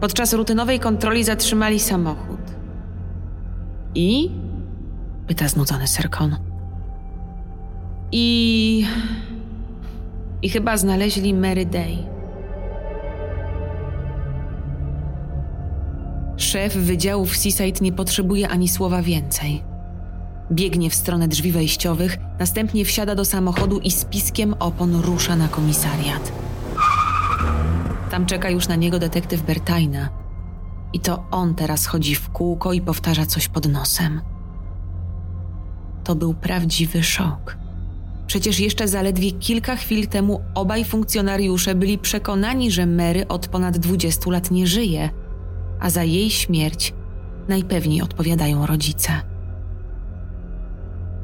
[0.00, 2.40] Podczas rutynowej kontroli zatrzymali samochód.
[3.94, 4.30] I?
[5.26, 6.36] pyta znudzony Serkon.
[8.12, 8.86] I.
[10.42, 11.96] I chyba znaleźli Mary Day.
[16.36, 19.67] Szef wydziału w Seaside nie potrzebuje ani słowa więcej.
[20.52, 25.48] Biegnie w stronę drzwi wejściowych, następnie wsiada do samochodu i z piskiem opon rusza na
[25.48, 26.32] komisariat.
[28.10, 30.08] Tam czeka już na niego detektyw Bertajna.
[30.92, 34.20] I to on teraz chodzi w kółko i powtarza coś pod nosem.
[36.04, 37.56] To był prawdziwy szok.
[38.26, 44.30] Przecież jeszcze zaledwie kilka chwil temu obaj funkcjonariusze byli przekonani, że Mary od ponad 20
[44.30, 45.10] lat nie żyje,
[45.80, 46.94] a za jej śmierć
[47.48, 49.27] najpewniej odpowiadają rodzice.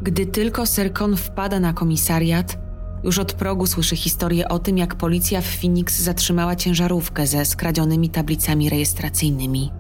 [0.05, 2.59] Gdy tylko Serkon wpada na komisariat,
[3.05, 8.11] już od progu słyszy historię o tym, jak policja w Phoenix zatrzymała ciężarówkę ze skradzionymi
[8.11, 9.73] tablicami rejestracyjnymi.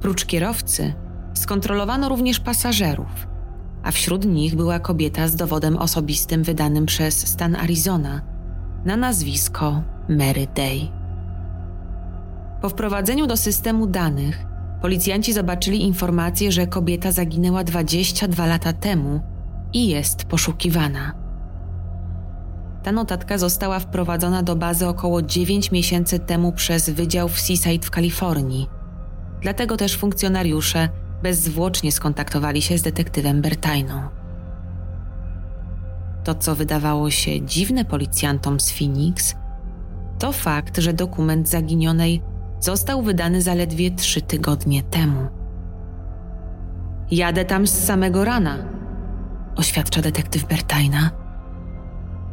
[0.00, 0.94] Prócz kierowcy
[1.34, 3.26] skontrolowano również pasażerów,
[3.82, 8.20] a wśród nich była kobieta z dowodem osobistym wydanym przez stan Arizona
[8.84, 10.88] na nazwisko Mary Day.
[12.62, 14.45] Po wprowadzeniu do systemu danych
[14.82, 19.20] Policjanci zobaczyli informację, że kobieta zaginęła 22 lata temu
[19.72, 21.12] i jest poszukiwana.
[22.82, 27.90] Ta notatka została wprowadzona do bazy około 9 miesięcy temu przez Wydział w Seaside w
[27.90, 28.66] Kalifornii.
[29.40, 30.88] Dlatego też funkcjonariusze
[31.22, 34.02] bezzwłocznie skontaktowali się z detektywem Bertajną.
[36.24, 39.34] To, co wydawało się dziwne policjantom z Phoenix,
[40.18, 42.22] to fakt, że dokument zaginionej
[42.60, 45.26] został wydany zaledwie trzy tygodnie temu.
[47.10, 48.56] Jadę tam z samego rana,
[49.56, 51.10] oświadcza detektyw Bertajna.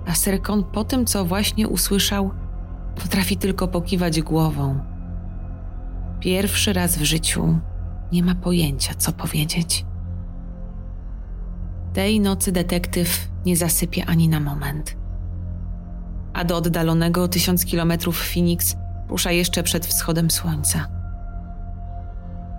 [0.08, 2.32] A Serkon po tym, co właśnie usłyszał,
[2.96, 4.80] potrafi tylko pokiwać głową.
[6.20, 7.60] Pierwszy raz w życiu
[8.12, 9.86] nie ma pojęcia, co powiedzieć.
[11.94, 14.96] Tej nocy detektyw nie zasypie ani na moment.
[16.34, 18.76] A do oddalonego tysiąc kilometrów Phoenix
[19.10, 20.88] rusza jeszcze przed wschodem słońca.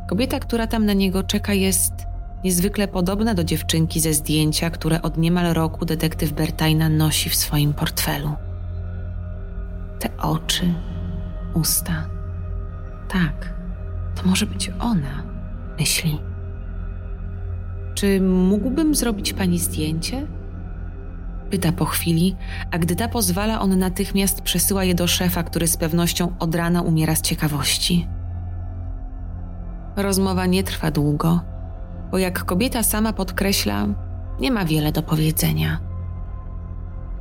[0.08, 1.92] Kobieta, która tam na niego czeka, jest
[2.44, 7.72] niezwykle podobna do dziewczynki ze zdjęcia, które od niemal roku detektyw Bertajna nosi w swoim
[7.74, 8.32] portfelu.
[9.98, 10.74] Te oczy,
[11.54, 12.08] usta.
[13.08, 13.54] Tak,
[14.14, 15.22] to może być ona,
[15.78, 16.20] myśli.
[17.94, 20.26] Czy mógłbym zrobić pani zdjęcie?
[21.50, 22.36] Pyta po chwili,
[22.70, 26.82] a gdy ta pozwala, on natychmiast przesyła je do szefa, który z pewnością od rana
[26.82, 28.08] umiera z ciekawości.
[29.96, 31.40] Rozmowa nie trwa długo,
[32.10, 33.86] bo jak kobieta sama podkreśla,
[34.40, 35.78] nie ma wiele do powiedzenia.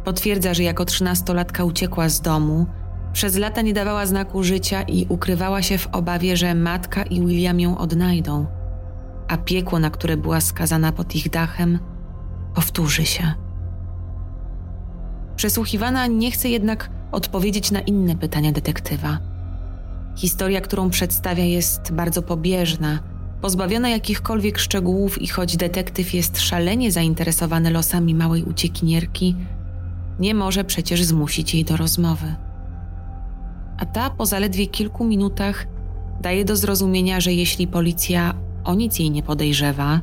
[0.04, 2.66] Potwierdza, że jako trzynastolatka uciekła z domu,
[3.14, 7.60] przez lata nie dawała znaku życia i ukrywała się w obawie, że matka i William
[7.60, 8.46] ją odnajdą,
[9.28, 11.80] a piekło, na które była skazana pod ich dachem,
[12.56, 13.43] powtórzy się.
[15.36, 19.18] Przesłuchiwana nie chce jednak odpowiedzieć na inne pytania detektywa.
[20.16, 23.00] Historia, którą przedstawia, jest bardzo pobieżna,
[23.42, 29.36] pozbawiona jakichkolwiek szczegółów, i choć detektyw jest szalenie zainteresowany losami małej uciekinierki,
[30.20, 32.36] nie może przecież zmusić jej do rozmowy.
[33.78, 35.68] A ta po zaledwie kilku minutach
[36.22, 40.02] daje do zrozumienia, że jeśli policja o nic jej nie podejrzewa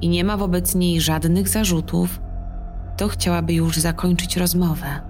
[0.00, 2.20] i nie ma wobec niej żadnych zarzutów,
[2.98, 5.00] to chciałaby już zakończyć rozmowę.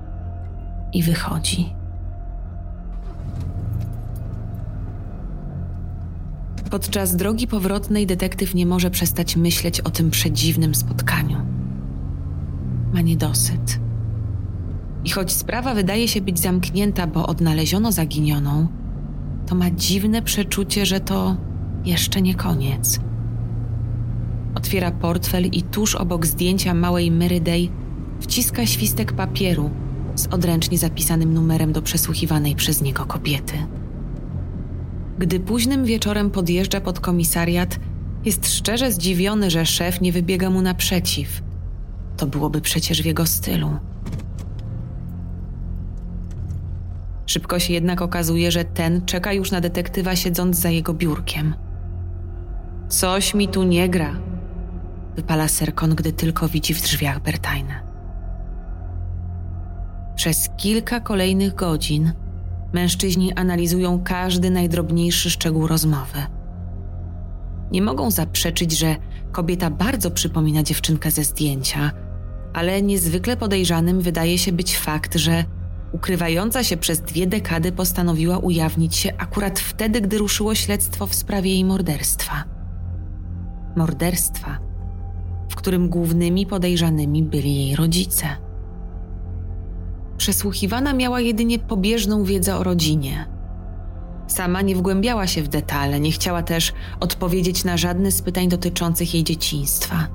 [0.92, 1.74] I wychodzi.
[6.70, 11.46] Podczas drogi powrotnej detektyw nie może przestać myśleć o tym przedziwnym spotkaniu.
[12.92, 13.80] Ma niedosyt.
[15.04, 18.68] I choć sprawa wydaje się być zamknięta, bo odnaleziono zaginioną,
[19.46, 21.36] to ma dziwne przeczucie, że to
[21.84, 23.00] jeszcze nie koniec.
[24.58, 27.68] Otwiera portfel i tuż obok zdjęcia małej Mary Day
[28.20, 29.70] wciska świstek papieru
[30.14, 33.54] z odręcznie zapisanym numerem do przesłuchiwanej przez niego kobiety.
[35.18, 37.78] Gdy późnym wieczorem podjeżdża pod komisariat,
[38.24, 41.42] jest szczerze zdziwiony, że szef nie wybiega mu naprzeciw.
[42.16, 43.70] To byłoby przecież w jego stylu.
[47.26, 51.54] Szybko się jednak okazuje, że ten czeka już na detektywa siedząc za jego biurkiem.
[52.88, 54.27] Coś mi tu nie gra,
[55.18, 57.74] wypala Serkon, gdy tylko widzi w drzwiach Bertajnę.
[60.16, 62.12] Przez kilka kolejnych godzin
[62.72, 66.18] mężczyźni analizują każdy najdrobniejszy szczegół rozmowy.
[67.70, 68.96] Nie mogą zaprzeczyć, że
[69.32, 71.90] kobieta bardzo przypomina dziewczynkę ze zdjęcia,
[72.52, 75.44] ale niezwykle podejrzanym wydaje się być fakt, że
[75.92, 81.50] ukrywająca się przez dwie dekady postanowiła ujawnić się akurat wtedy, gdy ruszyło śledztwo w sprawie
[81.50, 82.44] jej morderstwa.
[83.76, 84.67] Morderstwa,
[85.58, 88.26] którym głównymi podejrzanymi byli jej rodzice.
[90.16, 93.26] Przesłuchiwana miała jedynie pobieżną wiedzę o rodzinie.
[94.26, 99.14] Sama nie wgłębiała się w detale, nie chciała też odpowiedzieć na żadne z pytań dotyczących
[99.14, 100.08] jej dzieciństwa.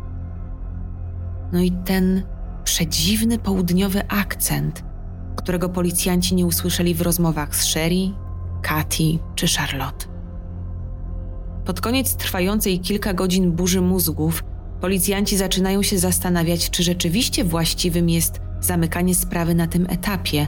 [1.54, 2.24] No i ten
[2.64, 4.84] przedziwny południowy akcent,
[5.36, 8.12] którego policjanci nie usłyszeli w rozmowach z Sherry,
[8.62, 10.06] Katy czy Charlotte.
[11.66, 14.44] Pod koniec trwającej kilka godzin burzy mózgów,
[14.84, 20.48] policjanci zaczynają się zastanawiać, czy rzeczywiście właściwym jest zamykanie sprawy na tym etapie,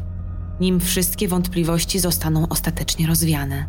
[0.59, 3.65] nim wszystkie wątpliwości zostaną ostatecznie rozwiane.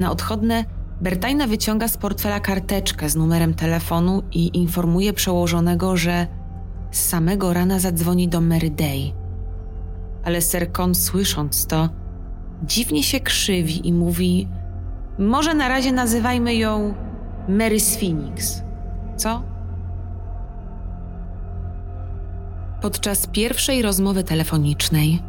[0.00, 0.64] Na odchodne
[1.00, 6.26] Bertajna wyciąga z portfela karteczkę z numerem telefonu i informuje przełożonego, że
[6.90, 9.12] z samego rana zadzwoni do Mary Day.
[10.24, 11.88] Ale Sir Con, słysząc to,
[12.62, 14.48] dziwnie się krzywi i mówi:
[15.18, 16.94] Może na razie nazywajmy ją
[17.48, 18.62] Mary Phoenix.
[19.16, 19.42] Co?
[22.82, 25.22] Podczas pierwszej rozmowy telefonicznej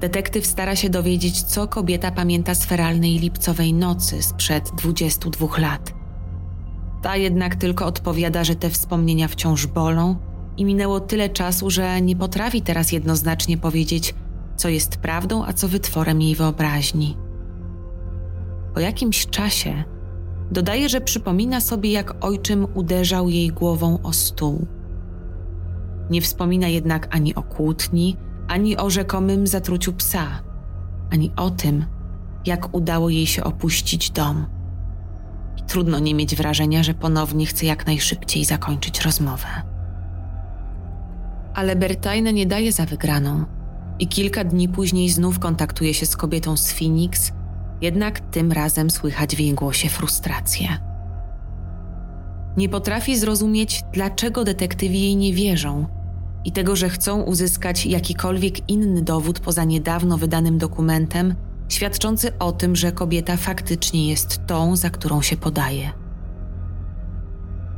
[0.00, 5.92] detektyw stara się dowiedzieć, co kobieta pamięta z feralnej lipcowej nocy sprzed 22 lat.
[7.02, 10.16] Ta jednak tylko odpowiada, że te wspomnienia wciąż bolą
[10.56, 14.14] i minęło tyle czasu, że nie potrafi teraz jednoznacznie powiedzieć,
[14.56, 17.16] co jest prawdą, a co wytworem jej wyobraźni.
[18.74, 19.84] Po jakimś czasie
[20.50, 24.66] dodaje, że przypomina sobie, jak ojczym uderzał jej głową o stół
[26.10, 28.16] nie wspomina jednak ani o kłótni,
[28.48, 30.42] ani o rzekomym zatruciu psa,
[31.12, 31.84] ani o tym,
[32.46, 34.46] jak udało jej się opuścić dom.
[35.58, 39.46] I trudno nie mieć wrażenia, że ponownie chce jak najszybciej zakończyć rozmowę.
[41.54, 43.44] Ale Bertajne nie daje za wygraną
[43.98, 47.32] i kilka dni później znów kontaktuje się z kobietą z Phoenix,
[47.80, 50.68] jednak tym razem słychać w jej głosie frustrację.
[52.56, 55.86] Nie potrafi zrozumieć, dlaczego detektywi jej nie wierzą
[56.44, 61.34] i tego, że chcą uzyskać jakikolwiek inny dowód poza niedawno wydanym dokumentem,
[61.68, 65.90] świadczący o tym, że kobieta faktycznie jest tą, za którą się podaje.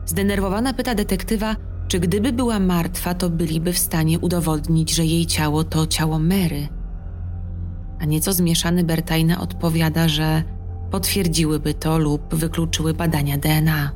[0.07, 1.57] Zdenerwowana pyta detektywa,
[1.89, 6.69] czy gdyby była martwa, to byliby w stanie udowodnić, że jej ciało to ciało Mary.
[8.03, 10.43] A nieco zmieszany Bertajna odpowiada, że
[10.91, 13.91] potwierdziłyby to lub wykluczyły badania DNA.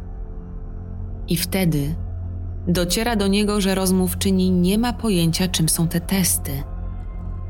[1.29, 1.95] I wtedy
[2.69, 6.63] dociera do niego, że rozmówczyni nie ma pojęcia, czym są te testy.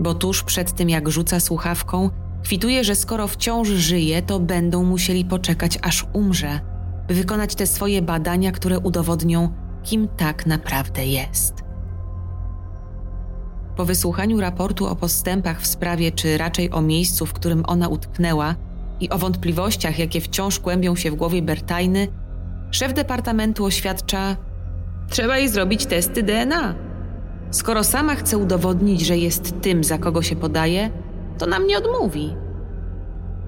[0.00, 2.10] Bo tuż przed tym, jak rzuca słuchawką,
[2.42, 6.60] kwituje, że skoro wciąż żyje, to będą musieli poczekać, aż umrze,
[7.08, 9.52] by wykonać te swoje badania, które udowodnią,
[9.82, 11.65] kim tak naprawdę jest.
[13.76, 18.54] Po wysłuchaniu raportu o postępach w sprawie, czy raczej o miejscu, w którym ona utknęła,
[19.00, 22.08] i o wątpliwościach, jakie wciąż kłębią się w głowie Bertajny,
[22.70, 24.36] szef departamentu oświadcza:
[25.08, 26.74] Trzeba jej zrobić testy DNA.
[27.50, 30.90] Skoro sama chce udowodnić, że jest tym, za kogo się podaje,
[31.38, 32.34] to nam nie odmówi.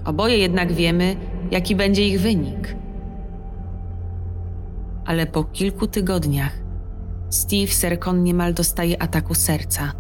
[0.04, 1.16] Oboje jednak wiemy,
[1.50, 2.76] jaki będzie ich wynik.
[5.06, 6.52] Ale po kilku tygodniach
[7.30, 9.92] Steve Serkon niemal dostaje ataku serca,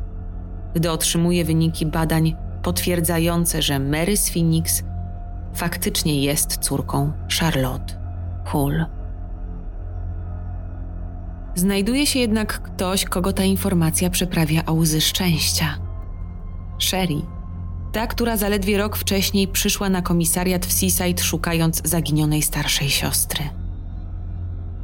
[0.74, 4.82] gdy otrzymuje wyniki badań potwierdzające, że Mary Phoenix
[5.54, 7.94] faktycznie jest córką Charlotte
[8.46, 8.84] Hull.
[11.54, 15.78] Znajduje się jednak ktoś, kogo ta informacja przeprawia o łzy szczęścia.
[16.78, 17.22] Sherry,
[17.92, 23.44] ta, która zaledwie rok wcześniej przyszła na komisariat w Seaside szukając zaginionej starszej siostry.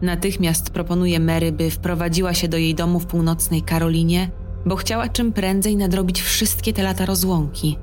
[0.02, 4.30] Natychmiast proponuje Mary, by wprowadziła się do jej domu w północnej Karolinie,
[4.66, 7.78] bo chciała czym prędzej nadrobić wszystkie te lata rozłąki,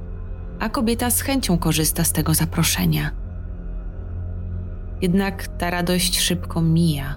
[0.60, 3.12] a kobieta z chęcią korzysta z tego zaproszenia.
[5.02, 7.16] Jednak ta radość szybko mija.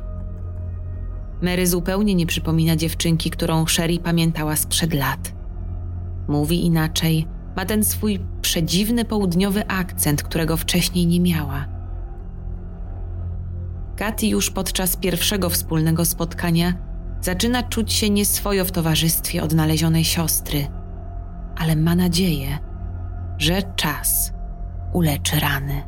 [1.42, 5.32] Mary zupełnie nie przypomina dziewczynki, którą Sherry pamiętała sprzed lat.
[6.28, 11.66] Mówi inaczej, ma ten swój przedziwny południowy akcent, którego wcześniej nie miała.
[13.96, 16.74] Katy już podczas pierwszego wspólnego spotkania
[17.24, 20.66] zaczyna czuć się nieswojo w towarzystwie odnalezionej siostry,
[21.56, 22.58] ale ma nadzieję,
[23.38, 24.32] że czas
[24.92, 25.82] uleczy rany.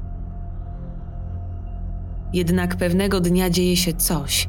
[2.32, 4.48] Jednak pewnego dnia dzieje się coś,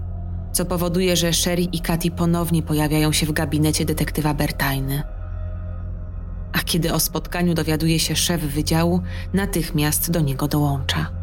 [0.51, 5.03] co powoduje, że Sherry i Katy ponownie pojawiają się w gabinecie detektywa Bertajny.
[6.53, 9.01] A kiedy o spotkaniu dowiaduje się szef wydziału,
[9.33, 11.16] natychmiast do niego dołącza.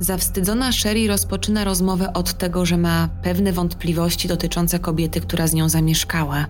[0.00, 5.68] Zawstydzona Sherry rozpoczyna rozmowę od tego, że ma pewne wątpliwości dotyczące kobiety, która z nią
[5.68, 6.46] zamieszkała,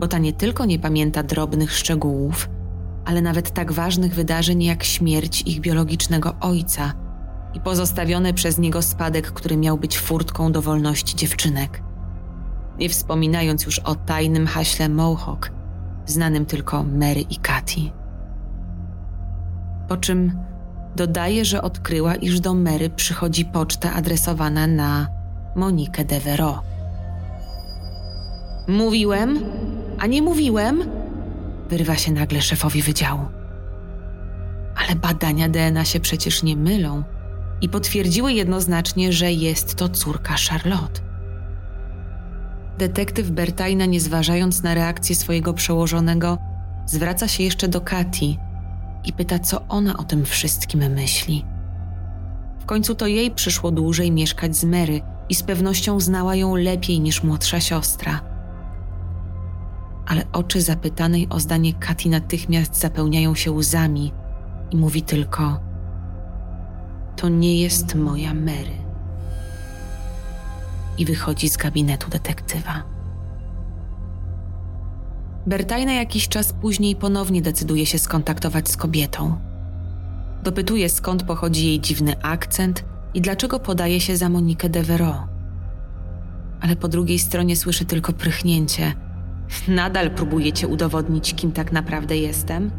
[0.00, 2.48] bo ta nie tylko nie pamięta drobnych szczegółów,
[3.04, 6.92] ale nawet tak ważnych wydarzeń jak śmierć ich biologicznego ojca
[7.54, 11.82] i pozostawiony przez niego spadek, który miał być furtką do wolności dziewczynek.
[12.78, 15.50] Nie wspominając już o tajnym haśle Mohawk,
[16.06, 17.80] znanym tylko Mary i Katy.
[19.88, 20.38] Po czym
[20.96, 25.08] dodaje, że odkryła, iż do Mary przychodzi poczta adresowana na
[25.54, 26.60] Monikę Devereaux.
[28.68, 29.44] Mówiłem,
[29.98, 30.84] a nie mówiłem,
[31.70, 33.20] wyrywa się nagle szefowi wydziału.
[34.76, 37.02] Ale badania DNA się przecież nie mylą
[37.60, 41.00] i potwierdziły jednoznacznie, że jest to córka Charlotte.
[42.78, 46.38] Detektyw Bertajna, nie zważając na reakcję swojego przełożonego,
[46.86, 48.38] zwraca się jeszcze do Kati
[49.04, 51.44] i pyta, co ona o tym wszystkim myśli.
[52.60, 57.00] W końcu to jej przyszło dłużej mieszkać z Mary i z pewnością znała ją lepiej
[57.00, 58.20] niż młodsza siostra.
[60.06, 64.12] Ale oczy zapytanej o zdanie Kati natychmiast zapełniają się łzami
[64.70, 65.60] i mówi tylko:
[67.16, 68.84] To nie jest moja Mary.
[70.98, 72.93] I wychodzi z gabinetu detektywa.
[75.46, 79.36] Bertajna jakiś czas później ponownie decyduje się skontaktować z kobietą.
[80.42, 82.84] Dopytuje skąd pochodzi jej dziwny akcent
[83.14, 85.28] i dlaczego podaje się za Monikę Devereaux.
[86.60, 88.94] Ale po drugiej stronie słyszy tylko prychnięcie.
[89.68, 92.70] Nadal próbujecie udowodnić, kim tak naprawdę jestem?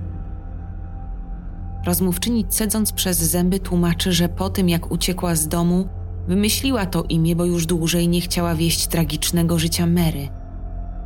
[1.86, 5.88] Rozmówczyni cedząc przez zęby tłumaczy, że po tym jak uciekła z domu,
[6.28, 10.30] wymyśliła to imię, bo już dłużej nie chciała wieść tragicznego życia Mary–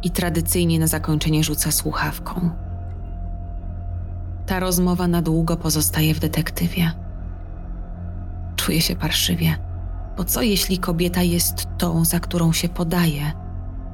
[0.03, 2.49] i tradycyjnie na zakończenie rzuca słuchawką.
[4.45, 6.91] Ta rozmowa na długo pozostaje w detektywie.
[8.55, 9.57] Czuje się parszywie,
[10.17, 13.31] bo co jeśli kobieta jest tą, za którą się podaje,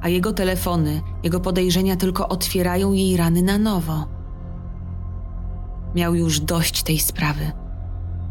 [0.00, 4.08] a jego telefony, jego podejrzenia tylko otwierają jej rany na nowo?
[5.94, 7.52] Miał już dość tej sprawy.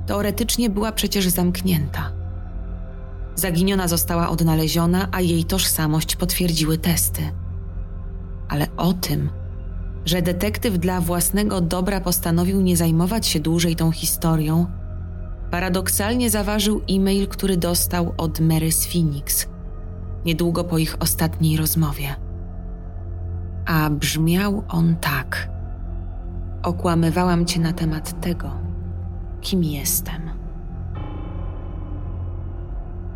[0.05, 2.11] Teoretycznie była przecież zamknięta.
[3.35, 7.21] Zaginiona została odnaleziona, a jej tożsamość potwierdziły testy
[8.49, 9.29] ale o tym,
[10.05, 14.65] że detektyw dla własnego dobra postanowił nie zajmować się dłużej tą historią,
[15.51, 19.47] paradoksalnie zaważył e-mail, który dostał od Mary z Phoenix,
[20.25, 22.15] niedługo po ich ostatniej rozmowie.
[23.65, 25.49] A brzmiał on tak:
[26.63, 28.51] Okłamywałam cię na temat tego,
[29.41, 30.21] kim jestem.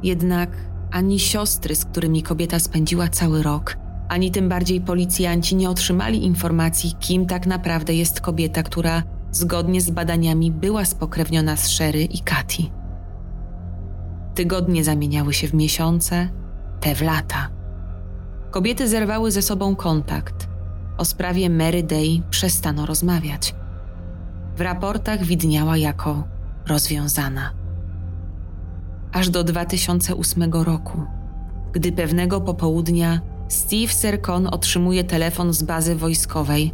[0.04, 0.50] Jednak
[0.92, 3.78] ani siostry, z którymi kobieta spędziła cały rok,
[4.10, 9.90] ani tym bardziej policjanci nie otrzymali informacji, kim tak naprawdę jest kobieta, która zgodnie z
[9.90, 12.64] badaniami była spokrewniona z Sherry i Katy.
[14.36, 16.30] Tygodnie zamieniały się w miesiące,
[16.80, 17.50] te w lata.
[18.52, 20.48] Kobiety zerwały ze sobą kontakt.
[20.98, 23.56] O sprawie Mary Day przestano rozmawiać.
[24.56, 26.24] W raportach widniała jako
[26.68, 27.52] rozwiązana.
[29.12, 31.04] Aż do 2008 roku,
[31.74, 36.74] gdy pewnego popołudnia Steve Serkon otrzymuje telefon z bazy wojskowej,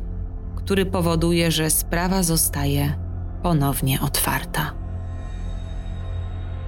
[0.55, 2.95] który powoduje, że sprawa zostaje
[3.43, 4.73] ponownie otwarta.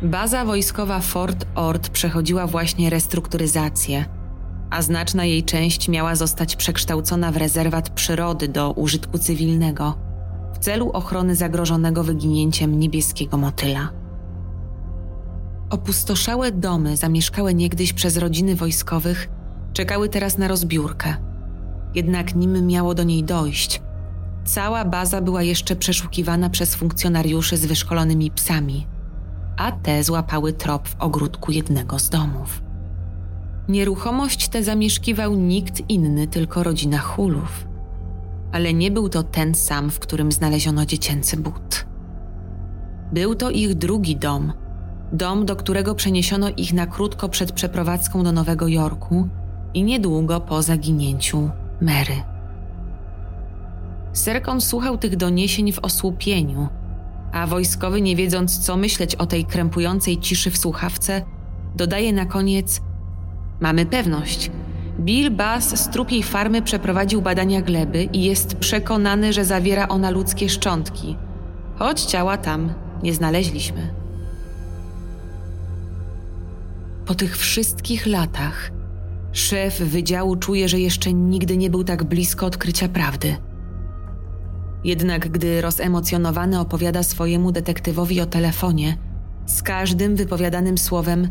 [0.02, 4.06] Baza wojskowa Fort Ord przechodziła właśnie restrukturyzację,
[4.70, 9.98] a znaczna jej część miała zostać przekształcona w rezerwat przyrody do użytku cywilnego
[10.54, 13.90] w celu ochrony zagrożonego wyginięciem niebieskiego motyla.
[15.70, 19.30] Opustoszałe domy zamieszkałe niegdyś przez rodziny wojskowych
[19.78, 21.16] czekały teraz na rozbiórkę.
[21.96, 23.82] Jednak nim miało do niej dojść,
[24.46, 28.88] cała baza była jeszcze przeszukiwana przez funkcjonariuszy z wyszkolonymi psami,
[29.58, 32.62] a te złapały trop w ogródku jednego z domów.
[33.70, 37.68] Nieruchomość tę zamieszkiwał nikt inny, tylko rodzina Hulów.
[38.52, 41.86] Ale nie był to ten sam, w którym znaleziono dziecięcy but.
[43.14, 44.54] Był to ich drugi dom,
[45.14, 49.30] dom, do którego przeniesiono ich na krótko przed przeprowadzką do Nowego Jorku
[49.74, 51.50] i niedługo po zaginięciu
[51.82, 52.24] Mary.
[54.14, 56.68] Serkon słuchał tych doniesień w osłupieniu,
[57.32, 61.22] a wojskowy, nie wiedząc co myśleć o tej krępującej ciszy w słuchawce,
[61.76, 62.82] dodaje na koniec:
[63.60, 64.52] Mamy pewność.
[65.00, 70.50] Bill Bass z trupiej farmy przeprowadził badania gleby i jest przekonany, że zawiera ona ludzkie
[70.50, 71.18] szczątki,
[71.76, 73.94] choć ciała tam nie znaleźliśmy.
[77.06, 78.72] Po tych wszystkich latach
[79.38, 83.36] Szef wydziału czuje, że jeszcze nigdy nie był tak blisko odkrycia prawdy.
[84.84, 88.98] Jednak gdy rozemocjonowany opowiada swojemu detektywowi o telefonie,
[89.46, 91.28] z każdym wypowiadanym słowem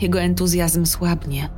[0.00, 1.48] jego entuzjazm słabnie,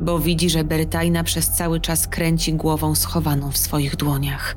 [0.00, 4.56] bo widzi, że Bertajna przez cały czas kręci głową schowaną w swoich dłoniach.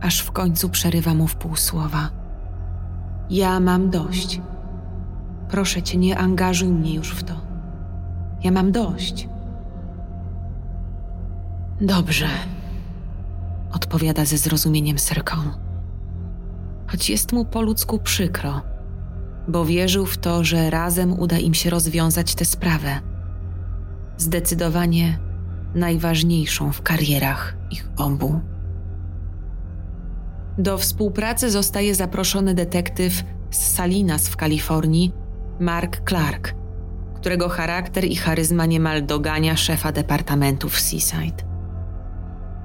[0.00, 2.10] Aż w końcu przerywa mu w pół słowa.
[3.30, 4.40] Ja mam dość.
[5.48, 7.34] Proszę cię, nie angażuj mnie już w to.
[8.44, 9.28] Ja mam dość.
[11.80, 12.28] Dobrze,
[13.72, 15.50] odpowiada ze zrozumieniem Serkon.
[16.86, 18.60] Choć jest mu po ludzku przykro,
[19.48, 23.00] bo wierzył w to, że razem uda im się rozwiązać tę sprawę.
[24.16, 25.18] Zdecydowanie
[25.74, 28.40] najważniejszą w karierach ich obu.
[30.58, 35.12] Do współpracy zostaje zaproszony detektyw z Salinas w Kalifornii,
[35.60, 36.54] Mark Clark,
[37.14, 41.49] którego charakter i charyzma niemal dogania szefa departamentu w Seaside.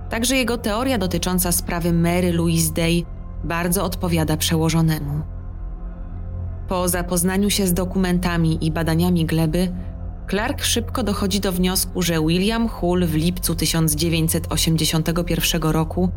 [0.10, 3.03] Także jego teoria dotycząca sprawy Mary Louise Day
[3.43, 5.22] bardzo odpowiada przełożonemu.
[6.68, 9.72] Po zapoznaniu się z dokumentami i badaniami gleby,
[10.30, 16.10] Clark szybko dochodzi do wniosku, że William Hull w lipcu 1981 roku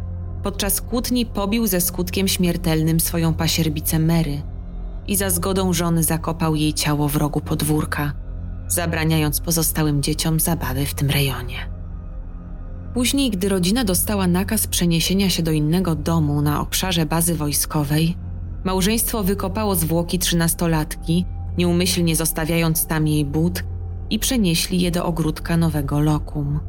[0.43, 4.43] podczas kłótni pobił ze skutkiem śmiertelnym swoją pasierbicę Mary
[5.07, 8.13] i za zgodą żony zakopał jej ciało w rogu podwórka,
[8.69, 11.78] zabraniając pozostałym dzieciom zabawy w tym rejonie.
[12.99, 18.17] Później, gdy rodzina dostała nakaz przeniesienia się do innego domu na obszarze bazy wojskowej,
[18.65, 21.25] małżeństwo wykopało zwłoki trzynastolatki,
[21.59, 23.65] nieumyślnie zostawiając tam jej but
[24.11, 26.61] i przenieśli je do ogródka nowego lokum.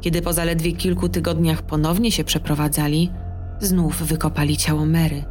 [0.00, 3.10] Kiedy po zaledwie kilku tygodniach ponownie się przeprowadzali,
[3.60, 5.24] znów wykopali ciało Mary,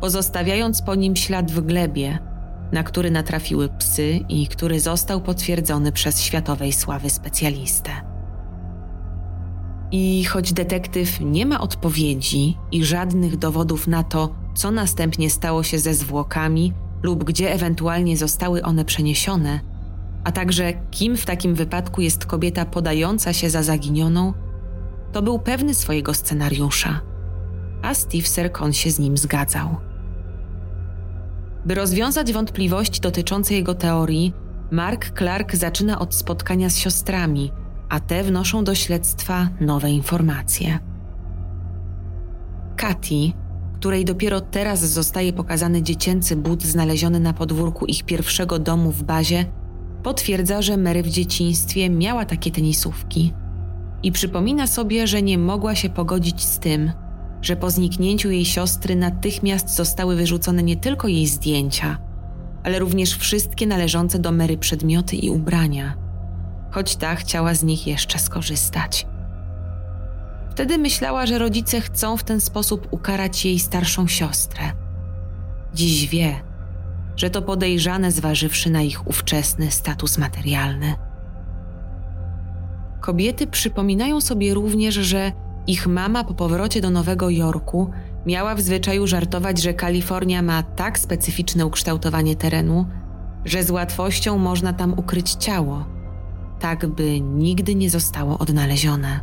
[0.00, 2.18] pozostawiając po nim ślad w glebie,
[2.72, 8.17] na który natrafiły psy i który został potwierdzony przez światowej sławy specjalistę.
[9.92, 15.78] I choć detektyw nie ma odpowiedzi i żadnych dowodów na to, co następnie stało się
[15.78, 16.72] ze zwłokami
[17.02, 19.60] lub gdzie ewentualnie zostały one przeniesione,
[20.24, 24.32] a także kim w takim wypadku jest kobieta podająca się za zaginioną,
[25.12, 27.00] to był pewny swojego scenariusza,
[27.82, 29.76] a Steve Serkon się z nim zgadzał.
[31.64, 34.32] By rozwiązać wątpliwości dotyczące jego teorii,
[34.70, 37.52] Mark Clark zaczyna od spotkania z siostrami–
[37.88, 40.78] a te wnoszą do śledztwa nowe informacje.
[42.76, 43.32] Katy,
[43.74, 49.44] której dopiero teraz zostaje pokazany dziecięcy but znaleziony na podwórku ich pierwszego domu w bazie,
[50.02, 53.32] potwierdza, że Mary w dzieciństwie miała takie tenisówki.
[54.02, 56.92] I przypomina sobie, że nie mogła się pogodzić z tym,
[57.42, 61.98] że po zniknięciu jej siostry natychmiast zostały wyrzucone nie tylko jej zdjęcia,
[62.64, 66.07] ale również wszystkie należące do Mary przedmioty i ubrania,
[66.70, 69.06] choć ta chciała z nich jeszcze skorzystać.
[70.50, 74.62] Wtedy myślała, że rodzice chcą w ten sposób ukarać jej starszą siostrę.
[75.74, 76.40] Dziś wie,
[77.16, 80.94] że to podejrzane zważywszy na ich ówczesny status materialny.
[83.00, 85.32] Kobiety przypominają sobie również, że
[85.66, 87.90] ich mama po powrocie do Nowego Jorku
[88.26, 92.86] miała w zwyczaju żartować, że Kalifornia ma tak specyficzne ukształtowanie terenu,
[93.44, 95.84] że z łatwością można tam ukryć ciało,
[96.60, 99.20] tak by nigdy nie zostało odnalezione.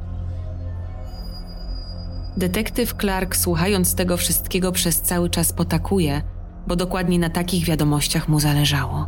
[2.38, 6.22] Detektyw Clark, słuchając tego wszystkiego, przez cały czas potakuje,
[6.68, 9.08] bo dokładnie na takich wiadomościach mu zależało.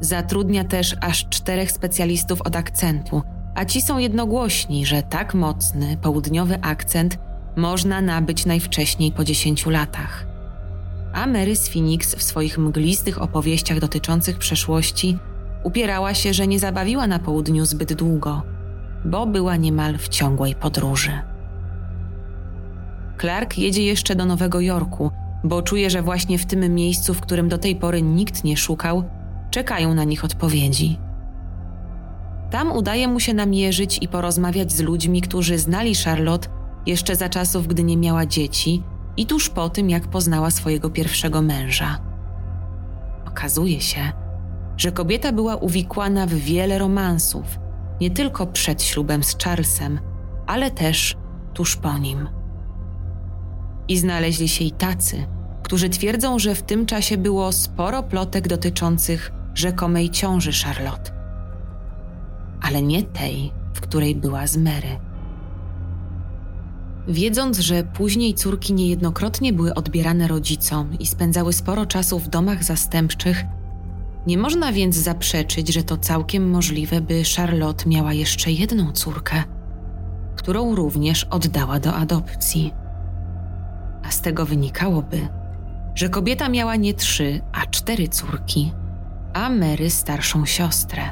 [0.00, 3.22] Zatrudnia też aż czterech specjalistów od akcentu,
[3.54, 7.18] a ci są jednogłośni, że tak mocny, południowy akcent
[7.56, 10.26] można nabyć najwcześniej po 10 latach.
[11.12, 15.18] A Mary Phoenix w swoich mglistych opowieściach dotyczących przeszłości
[15.64, 18.42] upierała się, że nie zabawiła na południu zbyt długo,
[19.04, 21.12] bo była niemal w ciągłej podróży.
[23.20, 25.10] Clark jedzie jeszcze do Nowego Jorku,
[25.44, 29.04] bo czuje, że właśnie w tym miejscu, w którym do tej pory nikt nie szukał,
[29.50, 30.98] czekają na nich odpowiedzi.
[32.50, 36.48] Tam udaje mu się namierzyć i porozmawiać z ludźmi, którzy znali Charlotte
[36.86, 38.82] jeszcze za czasów, gdy nie miała dzieci
[39.16, 41.98] i tuż po tym, jak poznała swojego pierwszego męża.
[43.28, 44.12] Okazuje się,
[44.80, 47.58] że kobieta była uwikłana w wiele romansów,
[48.00, 50.00] nie tylko przed ślubem z Charlesem,
[50.46, 51.16] ale też
[51.54, 52.28] tuż po nim.
[53.88, 55.26] I znaleźli się i tacy,
[55.62, 61.12] którzy twierdzą, że w tym czasie było sporo plotek dotyczących rzekomej ciąży Charlotte.
[62.62, 65.00] Ale nie tej, w której była z Mary.
[67.08, 73.44] Wiedząc, że później córki niejednokrotnie były odbierane rodzicom i spędzały sporo czasu w domach zastępczych,
[74.26, 79.42] nie można więc zaprzeczyć, że to całkiem możliwe, by Charlotte miała jeszcze jedną córkę,
[80.36, 82.72] którą również oddała do adopcji.
[84.04, 85.28] A z tego wynikałoby,
[85.94, 88.72] że kobieta miała nie trzy, a cztery córki,
[89.32, 91.02] a Mary starszą siostrę.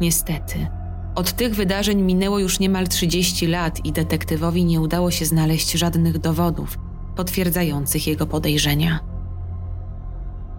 [0.00, 0.66] Niestety,
[1.14, 6.18] od tych wydarzeń minęło już niemal 30 lat i detektywowi nie udało się znaleźć żadnych
[6.18, 6.78] dowodów
[7.16, 9.09] potwierdzających jego podejrzenia.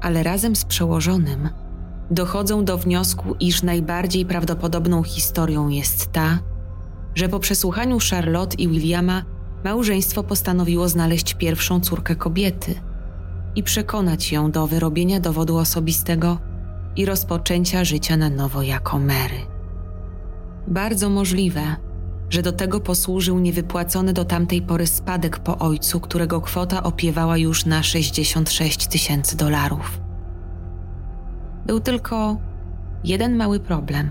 [0.01, 1.49] Ale razem z przełożonym
[2.11, 6.39] dochodzą do wniosku, iż najbardziej prawdopodobną historią jest ta,
[7.15, 9.23] że po przesłuchaniu Charlotte i Williama
[9.63, 12.75] małżeństwo postanowiło znaleźć pierwszą córkę kobiety
[13.55, 16.37] i przekonać ją do wyrobienia dowodu osobistego
[16.95, 19.39] i rozpoczęcia życia na nowo jako Mary.
[20.67, 21.61] Bardzo możliwe,
[22.32, 27.65] że do tego posłużył niewypłacony do tamtej pory spadek po ojcu, którego kwota opiewała już
[27.65, 30.01] na 66 tysięcy dolarów.
[31.65, 32.38] Był tylko
[33.03, 34.09] jeden mały problem.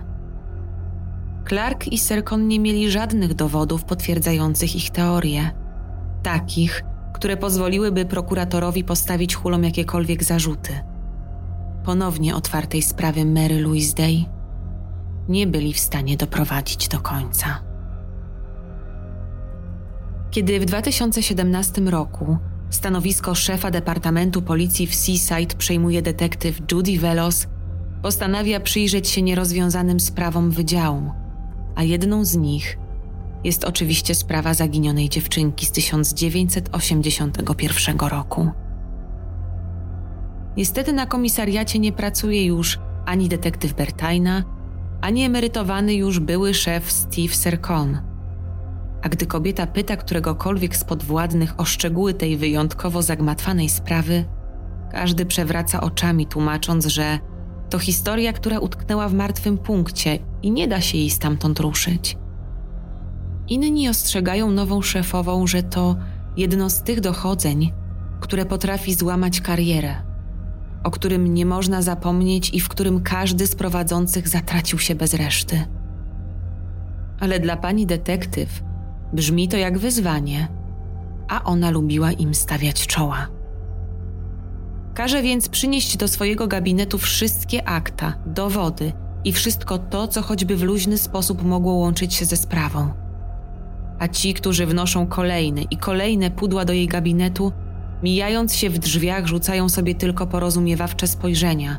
[1.49, 5.51] Clark i Serkon nie mieli żadnych dowodów potwierdzających ich teorie,
[6.23, 10.73] takich, które pozwoliłyby prokuratorowi postawić hulom jakiekolwiek zarzuty.
[11.85, 14.25] Ponownie otwartej sprawy Mary Louise Day
[15.29, 17.70] nie byli w stanie doprowadzić do końca.
[20.31, 22.39] Kiedy w 2017 roku
[22.71, 27.47] stanowisko szefa Departamentu Policji w Seaside przejmuje detektyw Judy Velos,
[28.03, 31.13] postanawia przyjrzeć się nierozwiązanym sprawom wydziału,
[31.75, 32.79] a jedną z nich
[33.45, 38.51] jest oczywiście sprawa zaginionej dziewczynki z 1981 roku.
[40.57, 44.45] Niestety na komisariacie nie pracuje już ani detektyw Bertajna,
[45.01, 48.10] ani emerytowany już były szef Steve Serkon.
[49.03, 54.25] A gdy kobieta pyta któregokolwiek z podwładnych o szczegóły tej wyjątkowo zagmatwanej sprawy,
[54.93, 57.19] każdy przewraca oczami, tłumacząc, że
[57.71, 62.17] to historia, która utknęła w martwym punkcie i nie da się jej stamtąd ruszyć.
[63.49, 65.97] Inni ostrzegają nową szefową, że to
[66.37, 67.73] jedno z tych dochodzeń,
[68.21, 69.95] które potrafi złamać karierę,
[70.85, 75.65] o którym nie można zapomnieć i w którym każdy z prowadzących zatracił się bez reszty.
[77.21, 78.63] Ale dla pani detektyw
[79.13, 80.49] brzmi to jak wyzwanie,
[81.29, 83.27] a ona lubiła im stawiać czoła.
[84.95, 88.93] Każe więc przynieść do swojego gabinetu wszystkie akta, dowody
[89.25, 93.01] i wszystko to, co choćby w luźny sposób mogło łączyć się ze sprawą
[94.01, 97.53] a ci, którzy wnoszą kolejne i kolejne pudła do jej gabinetu,
[98.03, 101.79] mijając się w drzwiach, rzucają sobie tylko porozumiewawcze spojrzenia,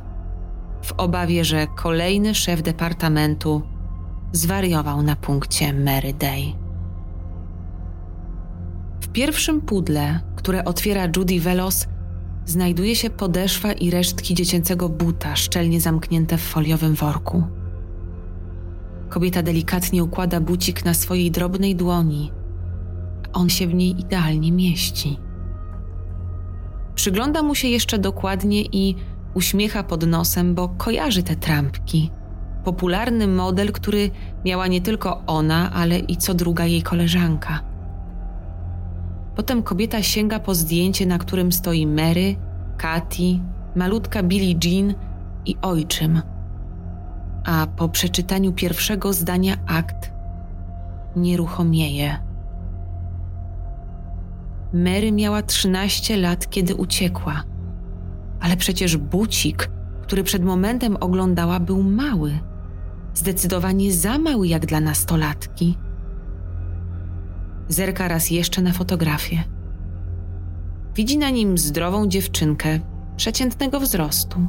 [0.84, 3.62] w obawie, że kolejny szef departamentu
[4.32, 6.61] zwariował na punkcie Mary Day.
[9.14, 11.88] Pierwszym pudle, które otwiera Judy Velos,
[12.46, 17.44] znajduje się podeszwa i resztki dziecięcego buta szczelnie zamknięte w foliowym worku.
[19.10, 22.32] Kobieta delikatnie układa bucik na swojej drobnej dłoni.
[23.34, 25.18] On się w niej idealnie mieści.
[26.96, 28.96] Przygląda mu się jeszcze dokładnie i
[29.34, 32.12] uśmiecha pod nosem, bo kojarzy te trampki.
[32.64, 34.12] Popularny model, który
[34.46, 37.71] miała nie tylko ona, ale i co druga jej koleżanka.
[39.36, 42.36] Potem kobieta sięga po zdjęcie, na którym stoi Mary,
[42.78, 43.40] Katy,
[43.76, 44.94] malutka Billie Jean
[45.46, 46.22] i ojczym.
[47.46, 50.12] A po przeczytaniu pierwszego zdania akt
[51.16, 52.18] nieruchomieje.
[54.74, 57.44] Mary miała 13 lat, kiedy uciekła,
[58.40, 59.70] ale przecież bucik,
[60.02, 62.40] który przed momentem oglądała, był mały.
[63.14, 65.78] Zdecydowanie za mały jak dla nastolatki.
[67.72, 69.44] Zerka raz jeszcze na fotografię.
[70.96, 72.80] Widzi na nim zdrową dziewczynkę
[73.16, 74.40] przeciętnego wzrostu.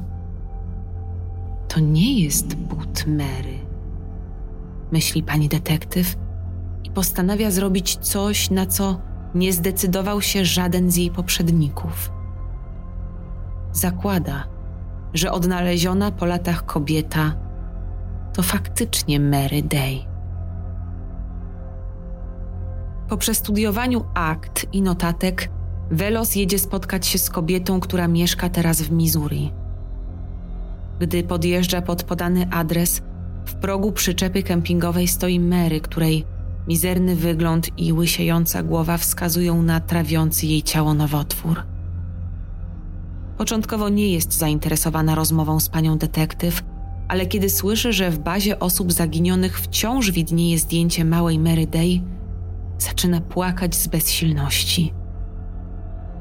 [1.68, 3.58] To nie jest but Mary,
[4.92, 6.16] myśli pani detektyw
[6.84, 9.00] i postanawia zrobić coś, na co
[9.34, 12.12] nie zdecydował się żaden z jej poprzedników.
[13.72, 14.44] Zakłada,
[15.14, 17.34] że odnaleziona po latach kobieta
[18.32, 20.11] to faktycznie Mary Day.
[23.12, 25.50] Po przestudiowaniu akt i notatek,
[25.90, 29.52] Velos jedzie spotkać się z kobietą, która mieszka teraz w Missouri.
[31.00, 33.02] Gdy podjeżdża pod podany adres,
[33.46, 36.24] w progu przyczepy kempingowej stoi Mary, której
[36.68, 41.62] mizerny wygląd i łysiejąca głowa wskazują na trawiący jej ciało nowotwór.
[43.38, 46.62] Początkowo nie jest zainteresowana rozmową z panią detektyw,
[47.08, 52.00] ale kiedy słyszy, że w bazie osób zaginionych wciąż widnieje zdjęcie małej Mary Day,
[52.82, 54.94] zaczyna płakać z bezsilności.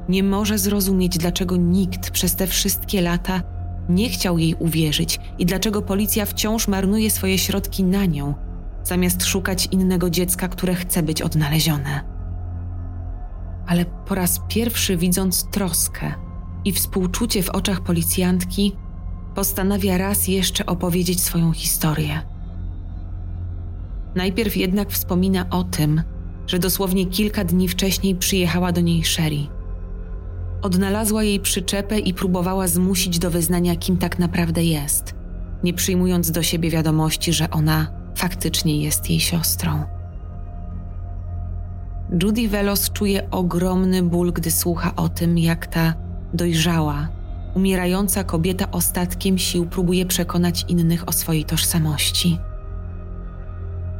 [0.10, 3.42] Nie może zrozumieć, dlaczego nikt przez te wszystkie lata
[3.90, 8.34] nie chciał jej uwierzyć i dlaczego policja wciąż marnuje swoje środki na nią,
[8.84, 12.02] zamiast szukać innego dziecka, które chce być odnalezione.
[13.68, 16.14] Ale po raz pierwszy widząc troskę
[16.66, 18.76] i współczucie w oczach policjantki,
[19.36, 22.22] postanawia raz jeszcze opowiedzieć swoją historię.
[24.16, 26.02] Najpierw jednak wspomina o tym,
[26.52, 29.48] że dosłownie kilka dni wcześniej przyjechała do niej Sherry.
[30.62, 35.16] Odnalazła jej przyczepę i próbowała zmusić do wyznania, kim tak naprawdę jest,
[35.64, 39.84] nie przyjmując do siebie wiadomości, że ona faktycznie jest jej siostrą.
[42.24, 45.94] Judy Velos czuje ogromny ból, gdy słucha o tym, jak ta
[46.34, 47.08] dojrzała,
[47.56, 52.38] umierająca kobieta ostatkiem sił próbuje przekonać innych o swojej tożsamości.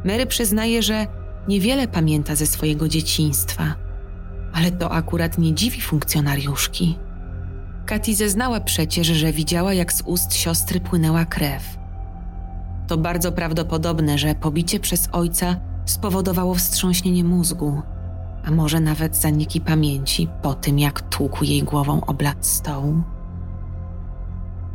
[0.04, 3.74] Mary przyznaje, że niewiele pamięta ze swojego dzieciństwa,
[4.52, 6.98] ale to akurat nie dziwi funkcjonariuszki.
[7.86, 11.62] Katy zeznała przecież, że widziała, jak z ust siostry płynęła krew.
[12.88, 17.82] To bardzo prawdopodobne, że pobicie przez ojca spowodowało wstrząśnienie mózgu,
[18.44, 23.02] a może nawet zaniki pamięci po tym, jak tłukł jej głową o blat stołu.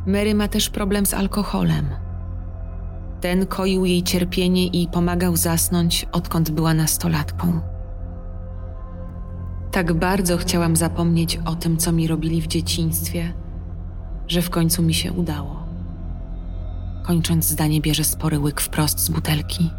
[0.05, 2.06] Mary ma też problem z alkoholem.
[3.21, 7.61] Ten koił jej cierpienie i pomagał zasnąć, odkąd była nastolatką.
[9.71, 13.33] Tak bardzo chciałam zapomnieć o tym, co mi robili w dzieciństwie,
[14.27, 15.67] że w końcu mi się udało.
[17.03, 19.69] Kończąc zdanie, bierze spory łyk wprost z butelki.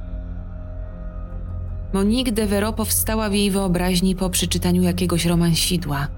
[1.92, 6.08] Monique de Vero powstała w jej wyobraźni po przeczytaniu jakiegoś romansidła,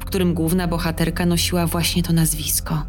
[0.00, 2.82] w którym główna bohaterka nosiła właśnie to nazwisko.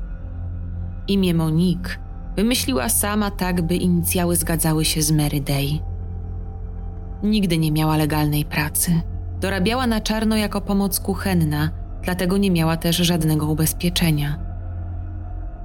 [1.08, 2.05] Imię Monique
[2.36, 5.80] wymyśliła sama tak, by inicjały zgadzały się z Mary Day.
[7.24, 9.02] Nigdy nie miała legalnej pracy.
[9.40, 11.70] Dorabiała na czarno jako pomoc kuchenna,
[12.04, 14.40] dlatego nie miała też żadnego ubezpieczenia.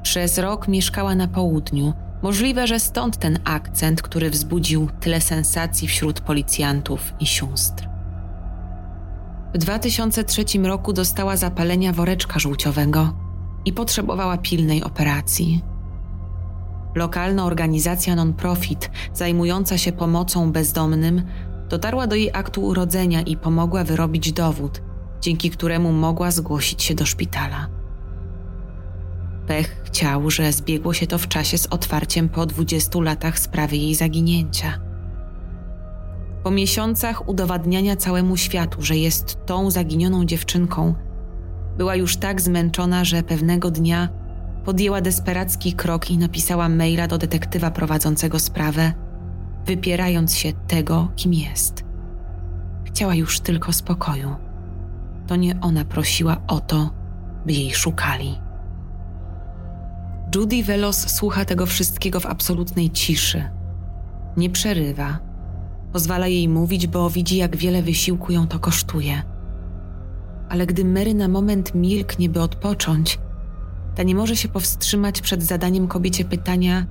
[0.02, 1.92] Przez rok mieszkała na południu.
[2.22, 7.88] Możliwe, że stąd ten akcent, który wzbudził tyle sensacji wśród policjantów i sióstr.
[9.54, 13.14] W 2003 roku dostała zapalenia woreczka żółciowego
[13.64, 15.62] i potrzebowała pilnej operacji.
[16.94, 21.22] Lokalna organizacja non-profit zajmująca się pomocą bezdomnym
[21.68, 24.82] dotarła do jej aktu urodzenia i pomogła wyrobić dowód,
[25.20, 27.66] dzięki któremu mogła zgłosić się do szpitala.
[29.46, 33.94] Pech chciał, że zbiegło się to w czasie z otwarciem po 20 latach sprawy jej
[33.94, 34.80] zaginięcia.
[36.42, 40.94] Po miesiącach udowadniania całemu światu, że jest tą zaginioną dziewczynką,
[41.78, 44.08] była już tak zmęczona, że pewnego dnia
[44.64, 48.92] podjęła desperacki krok i napisała maila do detektywa prowadzącego sprawę,
[49.66, 51.84] wypierając się tego, kim jest.
[52.84, 54.36] Chciała już tylko spokoju.
[55.26, 56.90] To nie ona prosiła o to,
[57.46, 58.38] by jej szukali.
[60.34, 63.50] Judy Velos słucha tego wszystkiego w absolutnej ciszy.
[64.36, 65.18] Nie przerywa.
[65.92, 69.22] Pozwala jej mówić, bo widzi, jak wiele wysiłku ją to kosztuje.
[70.48, 73.18] Ale gdy Mary na moment milknie, by odpocząć,
[74.00, 76.86] ta nie może się powstrzymać przed zadaniem kobiecie pytania,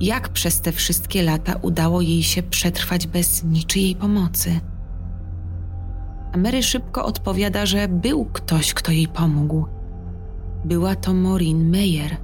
[0.00, 4.60] jak przez te wszystkie lata udało jej się przetrwać bez niczyjej pomocy.
[6.32, 9.66] A Mary szybko odpowiada, że był ktoś, kto jej pomógł.
[10.64, 12.16] Była to Maureen Meyer.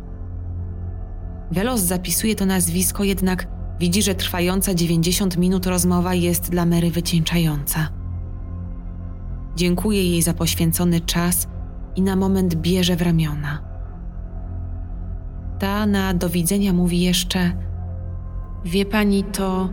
[1.51, 3.47] Velos zapisuje to nazwisko, jednak
[3.81, 7.89] widzi, że trwająca 90 minut rozmowa jest dla Mary wycieńczająca.
[9.57, 11.49] Dziękuję jej za poświęcony czas
[11.97, 13.72] i na moment bierze w ramiona.
[15.63, 17.53] Ta na do widzenia mówi jeszcze:
[18.65, 19.69] Wie pani, to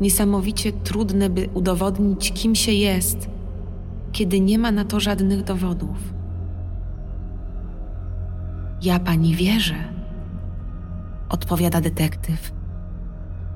[0.00, 3.30] niesamowicie trudne, by udowodnić, kim się jest,
[4.12, 5.96] kiedy nie ma na to żadnych dowodów.
[8.82, 9.74] Ja pani wierzę,
[11.28, 12.52] odpowiada detektyw,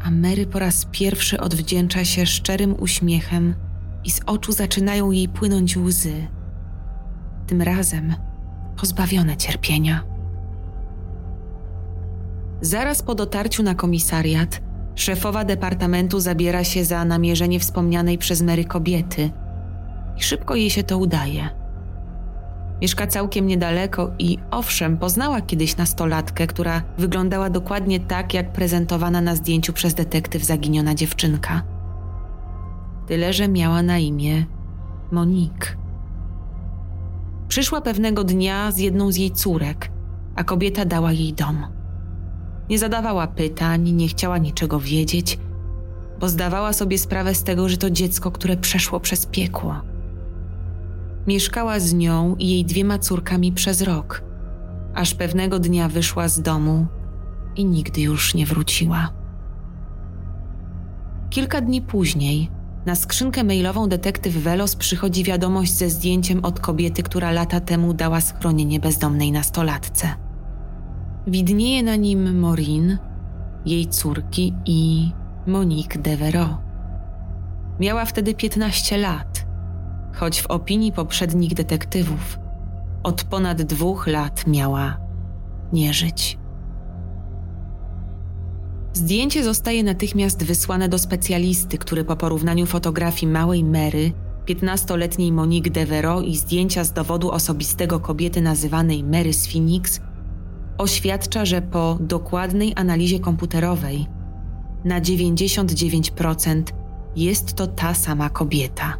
[0.05, 3.55] a Mary po raz pierwszy odwdzięcza się szczerym uśmiechem
[4.05, 6.27] i z oczu zaczynają jej płynąć łzy.
[7.47, 8.15] Tym razem
[8.77, 10.12] pozbawione cierpienia.
[12.63, 14.61] Zaraz po dotarciu na komisariat,
[14.95, 19.31] szefowa departamentu zabiera się za namierzenie wspomnianej przez Mary kobiety
[20.17, 21.49] i szybko jej się to udaje.
[22.83, 29.37] Mieszka całkiem niedaleko i owszem, poznała kiedyś nastolatkę, która wyglądała dokładnie tak, jak prezentowana na
[29.37, 31.63] zdjęciu przez detektyw zaginiona dziewczynka.
[33.07, 34.47] Tyle, że miała na imię
[35.13, 35.77] Monique.
[37.49, 39.91] Przyszła pewnego dnia z jedną z jej córek,
[40.37, 41.82] a kobieta dała jej dom.
[42.73, 45.39] Nie zadawała pytań, nie chciała niczego wiedzieć,
[46.21, 49.81] bo zdawała sobie sprawę z tego, że to dziecko, które przeszło przez piekło.
[51.27, 54.23] Mieszkała z nią i jej dwiema córkami przez rok,
[54.95, 56.87] aż pewnego dnia wyszła z domu
[57.57, 59.13] i nigdy już nie wróciła.
[61.31, 62.51] Kilka dni później
[62.87, 68.21] na skrzynkę mailową detektyw Velos przychodzi wiadomość ze zdjęciem od kobiety, która lata temu dała
[68.21, 70.32] schronienie bezdomnej nastolatce.
[71.27, 72.99] Widnieje na nim Maureen,
[73.67, 75.11] jej córki i
[75.47, 76.57] Monique Devereaux.
[77.81, 79.47] Miała wtedy 15 lat,
[80.15, 82.39] choć w opinii poprzednich detektywów
[83.03, 84.97] od ponad dwóch lat miała
[85.73, 86.39] nie żyć.
[88.93, 94.13] Zdjęcie zostaje natychmiast wysłane do specjalisty, który po porównaniu fotografii małej Mary,
[94.47, 100.01] 15-letniej Monique Devereaux i zdjęcia z dowodu osobistego kobiety nazywanej Mary z Phoenix
[100.83, 104.07] oświadcza, że po dokładnej analizie komputerowej
[104.85, 106.63] na 99%
[107.17, 108.95] jest to ta sama kobieta.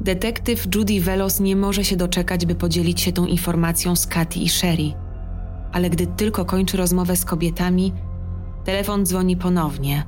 [0.00, 4.48] Detektyw Judy Velos nie może się doczekać, by podzielić się tą informacją z Katy i
[4.48, 4.92] Sherry,
[5.72, 7.92] ale gdy tylko kończy rozmowę z kobietami,
[8.64, 10.04] telefon dzwoni ponownie,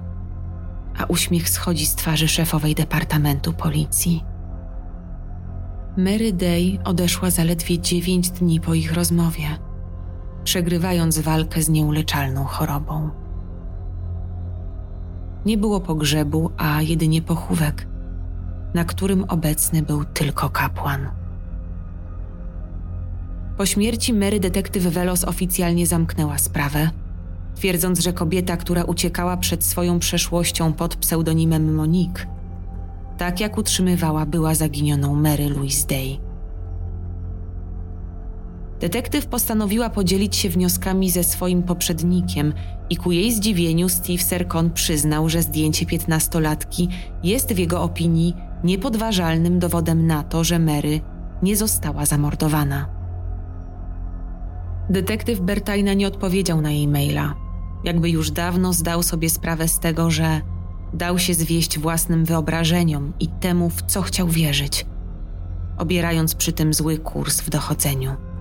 [0.98, 4.24] a uśmiech schodzi z twarzy szefowej departamentu policji.
[5.96, 9.58] Mary Day odeszła zaledwie dziewięć dni po ich rozmowie
[10.44, 13.10] przegrywając walkę z nieuleczalną chorobą.
[15.46, 17.86] Nie było pogrzebu, a jedynie pochówek,
[18.74, 21.08] na którym obecny był tylko kapłan.
[23.56, 26.90] Po śmierci Mary detektyw Velos oficjalnie zamknęła sprawę,
[27.54, 32.26] twierdząc, że kobieta, która uciekała przed swoją przeszłością pod pseudonimem Monique,
[33.18, 36.23] tak jak utrzymywała, była zaginioną Mary Louise Day.
[38.84, 42.52] Detektyw postanowiła podzielić się wnioskami ze swoim poprzednikiem
[42.90, 46.88] i ku jej zdziwieniu Steve Serkon przyznał, że zdjęcie piętnastolatki
[47.22, 51.00] jest w jego opinii niepodważalnym dowodem na to, że Mary
[51.42, 52.88] nie została zamordowana.
[54.90, 57.34] Detektyw Bertajna nie odpowiedział na jej maila,
[57.84, 60.40] jakby już dawno zdał sobie sprawę z tego, że
[60.94, 64.86] dał się zwieść własnym wyobrażeniom i temu, w co chciał wierzyć,
[65.78, 68.33] obierając przy tym zły kurs w dochodzeniu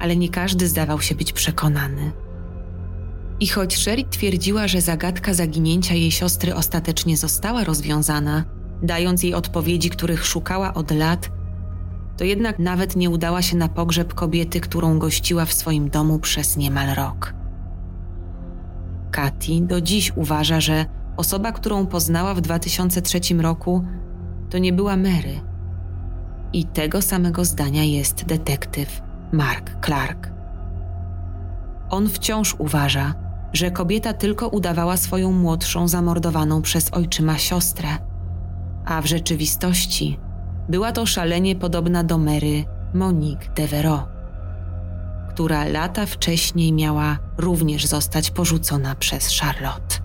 [0.00, 2.12] ale nie każdy zdawał się być przekonany.
[3.40, 8.44] I choć Sherry twierdziła, że zagadka zaginięcia jej siostry ostatecznie została rozwiązana,
[8.82, 11.30] dając jej odpowiedzi, których szukała od lat,
[12.16, 16.56] to jednak nawet nie udała się na pogrzeb kobiety, którą gościła w swoim domu przez
[16.56, 17.34] niemal rok.
[19.10, 20.86] Katy do dziś uważa, że
[21.16, 23.84] osoba, którą poznała w 2003 roku,
[24.50, 25.40] to nie była Mary.
[26.52, 30.32] I tego samego zdania jest detektyw Mark Clark.
[31.90, 33.14] On wciąż uważa,
[33.52, 37.88] że kobieta tylko udawała swoją młodszą, zamordowaną przez ojczyma siostrę,
[38.84, 40.18] a w rzeczywistości
[40.68, 42.64] była to szalenie podobna do Mary
[42.94, 44.08] Monique Devereaux,
[45.28, 49.96] która lata wcześniej miała również zostać porzucona przez Charlotte.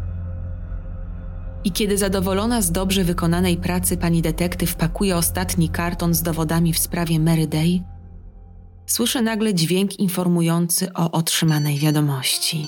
[1.64, 6.80] I kiedy zadowolona z dobrze wykonanej pracy pani detektyw pakuje ostatni karton z dowodami w
[6.80, 7.80] sprawie Mary Day,
[8.86, 12.68] słyszę nagle dźwięk informujący o otrzymanej wiadomości.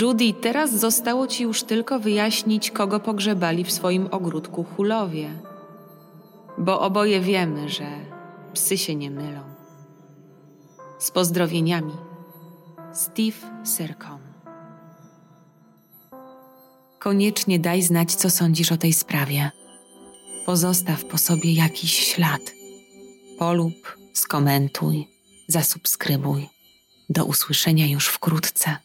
[0.00, 5.30] Judy, teraz zostało ci już tylko wyjaśnić, kogo pogrzebali w swoim ogródku Hulowie.
[6.58, 7.86] Bo oboje wiemy, że
[8.54, 9.40] psy się nie mylą.
[10.98, 11.92] Z pozdrowieniami,
[12.92, 14.18] Steve Sercom.
[16.98, 19.50] Koniecznie daj znać, co sądzisz o tej sprawie.
[20.46, 22.59] Pozostaw po sobie jakiś ślad.
[23.40, 25.08] Polub, skomentuj,
[25.48, 26.48] zasubskrybuj.
[27.10, 28.76] Do usłyszenia już wkrótce.